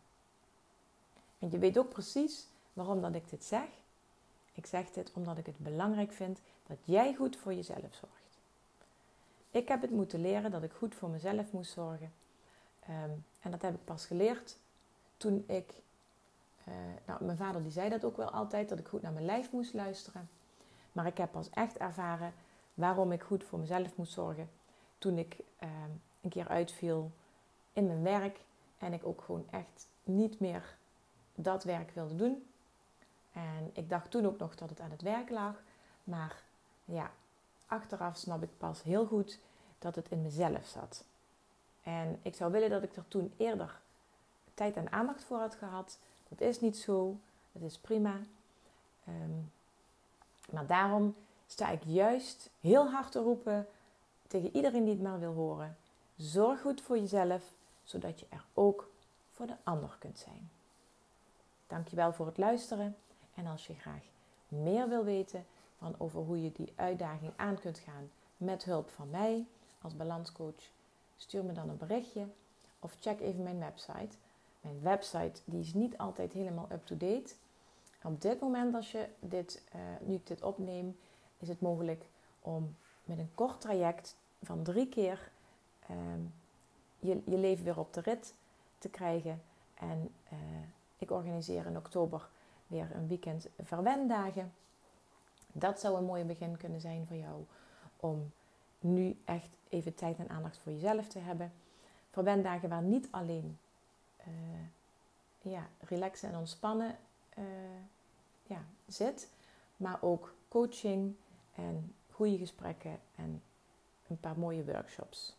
En 1.39 1.51
je 1.51 1.57
weet 1.57 1.77
ook 1.77 1.89
precies 1.89 2.47
waarom 2.73 3.01
dat 3.01 3.15
ik 3.15 3.29
dit 3.29 3.43
zeg. 3.43 3.67
Ik 4.53 4.65
zeg 4.65 4.89
dit 4.91 5.11
omdat 5.13 5.37
ik 5.37 5.45
het 5.45 5.57
belangrijk 5.57 6.11
vind 6.11 6.39
dat 6.67 6.77
jij 6.83 7.15
goed 7.15 7.35
voor 7.35 7.53
jezelf 7.53 7.93
zorgt. 7.93 8.22
Ik 9.53 9.67
heb 9.67 9.81
het 9.81 9.91
moeten 9.91 10.21
leren 10.21 10.51
dat 10.51 10.63
ik 10.63 10.71
goed 10.71 10.95
voor 10.95 11.09
mezelf 11.09 11.51
moest 11.51 11.71
zorgen. 11.71 12.13
Ehm, 12.79 13.11
en 13.39 13.51
dat 13.51 13.61
heb 13.61 13.73
ik 13.73 13.85
pas 13.85 14.05
geleerd 14.05 14.57
toen 15.17 15.43
ik. 15.47 15.73
Uh, 16.67 16.73
nou, 17.05 17.23
mijn 17.23 17.37
vader 17.37 17.61
die 17.61 17.71
zei 17.71 17.89
dat 17.89 18.03
ook 18.03 18.17
wel 18.17 18.29
altijd, 18.29 18.69
dat 18.69 18.79
ik 18.79 18.87
goed 18.87 19.01
naar 19.01 19.11
mijn 19.11 19.25
lijf 19.25 19.51
moest 19.51 19.73
luisteren. 19.73 20.29
Maar 20.91 21.05
ik 21.05 21.17
heb 21.17 21.31
pas 21.31 21.49
echt 21.49 21.77
ervaren 21.77 22.33
waarom 22.73 23.11
ik 23.11 23.23
goed 23.23 23.43
voor 23.43 23.59
mezelf 23.59 23.95
moest 23.95 24.13
zorgen. 24.13 24.49
Toen 24.97 25.17
ik 25.17 25.37
ehm, 25.57 25.89
een 26.21 26.29
keer 26.29 26.47
uitviel 26.47 27.11
in 27.73 27.87
mijn 27.87 28.03
werk 28.03 28.39
en 28.77 28.93
ik 28.93 29.05
ook 29.05 29.21
gewoon 29.21 29.45
echt 29.49 29.87
niet 30.03 30.39
meer 30.39 30.75
dat 31.35 31.63
werk 31.63 31.91
wilde 31.91 32.15
doen. 32.15 32.47
En 33.31 33.69
ik 33.73 33.89
dacht 33.89 34.11
toen 34.11 34.25
ook 34.25 34.37
nog 34.37 34.55
dat 34.55 34.69
het 34.69 34.79
aan 34.79 34.91
het 34.91 35.01
werk 35.01 35.29
lag. 35.29 35.63
Maar 36.03 36.43
ja, 36.85 37.11
achteraf 37.73 38.17
snap 38.17 38.43
ik 38.43 38.57
pas 38.57 38.83
heel 38.83 39.05
goed 39.05 39.39
dat 39.79 39.95
het 39.95 40.09
in 40.09 40.21
mezelf 40.21 40.65
zat. 40.65 41.03
En 41.83 42.19
ik 42.21 42.35
zou 42.35 42.51
willen 42.51 42.69
dat 42.69 42.83
ik 42.83 42.95
er 42.95 43.07
toen 43.07 43.33
eerder 43.37 43.79
tijd 44.53 44.75
en 44.75 44.91
aandacht 44.91 45.23
voor 45.23 45.37
had 45.37 45.55
gehad. 45.55 45.97
Dat 46.29 46.41
is 46.41 46.59
niet 46.59 46.77
zo. 46.77 47.17
Dat 47.51 47.61
is 47.61 47.77
prima. 47.77 48.19
Ehm, 49.05 49.39
maar 50.49 50.67
daarom 50.67 51.15
sta 51.47 51.69
ik 51.69 51.83
juist 51.83 52.49
heel 52.59 52.89
hard 52.89 53.11
te 53.11 53.19
roepen 53.19 53.67
tegen 54.27 54.55
iedereen 54.55 54.83
die 54.83 54.93
het 54.93 55.03
maar 55.03 55.19
wil 55.19 55.33
horen. 55.33 55.77
Zorg 56.15 56.61
goed 56.61 56.81
voor 56.81 56.97
jezelf, 56.97 57.43
zodat 57.83 58.19
je 58.19 58.25
er 58.29 58.45
ook 58.53 58.91
voor 59.31 59.47
de 59.47 59.55
ander 59.63 59.95
kunt 59.99 60.19
zijn. 60.19 60.49
Dankjewel 61.67 62.13
voor 62.13 62.25
het 62.25 62.37
luisteren. 62.37 62.95
En 63.33 63.45
als 63.45 63.67
je 63.67 63.73
graag 63.73 64.03
meer 64.47 64.89
wil 64.89 65.03
weten 65.03 65.45
over 65.97 66.19
hoe 66.19 66.43
je 66.43 66.51
die 66.51 66.73
uitdaging 66.75 67.33
aan 67.35 67.59
kunt 67.59 67.77
gaan 67.77 68.11
met 68.37 68.63
hulp 68.63 68.89
van 68.89 69.09
mij 69.09 69.45
als 69.81 69.95
balanscoach, 69.95 70.71
stuur 71.15 71.43
me 71.43 71.53
dan 71.53 71.69
een 71.69 71.77
berichtje 71.77 72.27
of 72.79 72.97
check 72.99 73.19
even 73.19 73.43
mijn 73.43 73.59
website. 73.59 74.17
Mijn 74.61 74.81
website 74.81 75.41
die 75.45 75.59
is 75.59 75.73
niet 75.73 75.97
altijd 75.97 76.33
helemaal 76.33 76.67
up-to-date. 76.71 77.33
Op 78.03 78.21
dit 78.21 78.39
moment, 78.39 78.75
als 78.75 78.91
je 78.91 79.07
dit, 79.19 79.63
uh, 79.75 79.81
nu 80.01 80.13
ik 80.13 80.27
dit 80.27 80.43
opneem, 80.43 80.97
is 81.37 81.47
het 81.47 81.61
mogelijk 81.61 82.05
om 82.41 82.75
met 83.03 83.17
een 83.17 83.31
kort 83.35 83.61
traject 83.61 84.15
van 84.41 84.63
drie 84.63 84.89
keer 84.89 85.31
ehm, 85.87 86.21
je, 86.99 87.21
je 87.25 87.37
leven 87.37 87.65
weer 87.65 87.79
op 87.79 87.93
de 87.93 88.01
rit 88.01 88.33
te 88.77 88.89
krijgen. 88.89 89.41
En 89.73 90.13
uh, 90.33 90.39
ik 90.97 91.11
organiseer 91.11 91.65
in 91.65 91.77
oktober 91.77 92.29
weer 92.67 92.95
een 92.95 93.07
weekend 93.07 93.47
verwendagen. 93.61 94.53
Dat 95.53 95.79
zou 95.79 95.97
een 95.97 96.05
mooi 96.05 96.23
begin 96.23 96.57
kunnen 96.57 96.81
zijn 96.81 97.07
voor 97.07 97.17
jou 97.17 97.43
om 97.97 98.31
nu 98.79 99.17
echt 99.25 99.49
even 99.69 99.95
tijd 99.95 100.17
en 100.17 100.29
aandacht 100.29 100.57
voor 100.57 100.71
jezelf 100.71 101.07
te 101.07 101.19
hebben. 101.19 101.51
Verwendagen 102.09 102.69
waar 102.69 102.81
niet 102.81 103.07
alleen 103.11 103.57
uh, 104.27 105.51
ja, 105.51 105.67
relaxen 105.79 106.29
en 106.29 106.37
ontspannen 106.37 106.97
uh, 107.37 107.45
ja, 108.43 108.63
zit, 108.87 109.29
maar 109.77 109.97
ook 110.01 110.33
coaching 110.47 111.15
en 111.55 111.95
goede 112.11 112.37
gesprekken 112.37 112.99
en 113.15 113.41
een 114.07 114.19
paar 114.19 114.39
mooie 114.39 114.65
workshops. 114.65 115.35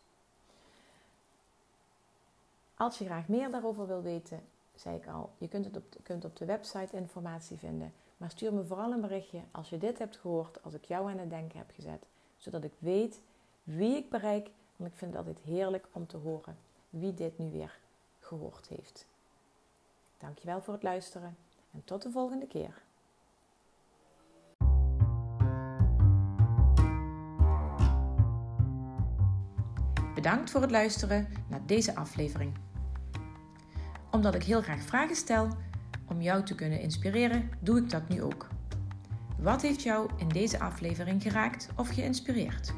Als 2.75 2.99
je 2.99 3.05
graag 3.05 3.29
meer 3.29 3.51
daarover 3.51 3.87
wil 3.87 4.03
weten, 4.03 4.41
zei 4.75 4.97
ik 4.97 5.07
al, 5.07 5.31
je 5.39 5.49
kunt, 5.49 5.65
het 5.65 5.77
op 5.77 5.97
kunt 6.03 6.25
op 6.25 6.37
de 6.37 6.45
website 6.45 6.97
informatie 6.97 7.57
vinden. 7.57 7.93
Maar 8.17 8.31
stuur 8.31 8.53
me 8.53 8.65
vooral 8.65 8.93
een 8.93 9.01
berichtje 9.01 9.41
als 9.51 9.69
je 9.69 9.79
dit 9.79 9.99
hebt 9.99 10.17
gehoord, 10.17 10.63
als 10.63 10.75
ik 10.75 10.85
jou 10.85 11.11
aan 11.11 11.19
het 11.19 11.31
denken 11.31 11.59
heb 11.59 11.71
gezet. 11.75 12.07
Zodat 12.37 12.65
ik 12.65 12.73
weet 12.79 13.21
wie 13.63 13.97
ik 13.97 14.11
bereik. 14.11 14.51
Want 14.77 14.91
ik 14.91 14.97
vind 14.97 15.15
het 15.15 15.27
altijd 15.27 15.45
heerlijk 15.45 15.87
om 15.93 16.07
te 16.07 16.17
horen 16.17 16.57
wie 16.91 17.15
dit 17.15 17.39
nu 17.39 17.51
weer 17.51 17.79
gehoord 18.21 18.69
heeft. 18.69 19.07
Dankjewel 20.19 20.63
voor 20.63 20.75
het 20.75 20.83
luisteren 20.83 21.37
en 21.73 21.83
tot 21.85 22.03
de 22.03 22.11
volgende 22.11 22.47
keer. 22.47 22.83
Bedankt 30.15 30.51
voor 30.51 30.61
het 30.61 30.71
luisteren 30.71 31.29
naar 31.49 31.67
deze 31.67 31.95
aflevering. 31.95 32.59
Omdat 34.11 34.35
ik 34.35 34.43
heel 34.43 34.63
graag 34.63 34.83
vragen 34.83 35.17
stel 35.17 35.49
om 36.07 36.23
jou 36.23 36.45
te 36.45 36.55
kunnen 36.55 36.81
inspireren, 36.81 37.51
doe 37.61 37.79
ik 37.79 37.91
dat 37.91 38.09
nu 38.09 38.23
ook. 38.23 38.49
Wat 39.39 39.63
heeft 39.63 39.83
jou 39.83 40.11
in 40.17 40.29
deze 40.29 40.61
aflevering 40.61 41.23
geraakt 41.23 41.69
of 41.77 41.89
geïnspireerd? 41.89 42.73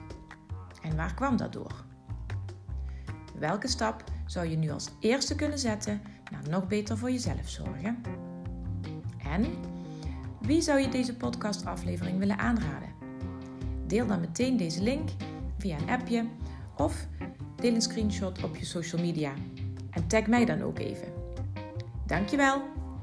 En 0.82 0.96
waar 0.96 1.14
kwam 1.14 1.36
dat 1.36 1.52
door? 1.52 1.84
Welke 3.38 3.68
stap 3.68 4.04
zou 4.26 4.46
je 4.46 4.56
nu 4.56 4.70
als 4.70 4.90
eerste 5.00 5.34
kunnen 5.34 5.58
zetten 5.58 6.00
naar 6.30 6.48
nog 6.50 6.66
beter 6.66 6.98
voor 6.98 7.10
jezelf 7.10 7.48
zorgen? 7.48 8.02
En 9.18 9.46
wie 10.40 10.60
zou 10.60 10.80
je 10.80 10.88
deze 10.88 11.16
podcastaflevering 11.16 12.18
willen 12.18 12.38
aanraden? 12.38 12.88
Deel 13.86 14.06
dan 14.06 14.20
meteen 14.20 14.56
deze 14.56 14.82
link 14.82 15.08
via 15.58 15.78
een 15.78 15.90
appje 15.90 16.26
of 16.76 17.06
deel 17.56 17.74
een 17.74 17.82
screenshot 17.82 18.44
op 18.44 18.56
je 18.56 18.64
social 18.64 19.02
media 19.02 19.32
en 19.90 20.06
tag 20.06 20.26
mij 20.26 20.44
dan 20.44 20.62
ook 20.62 20.78
even. 20.78 21.08
Dankjewel, 22.06 22.62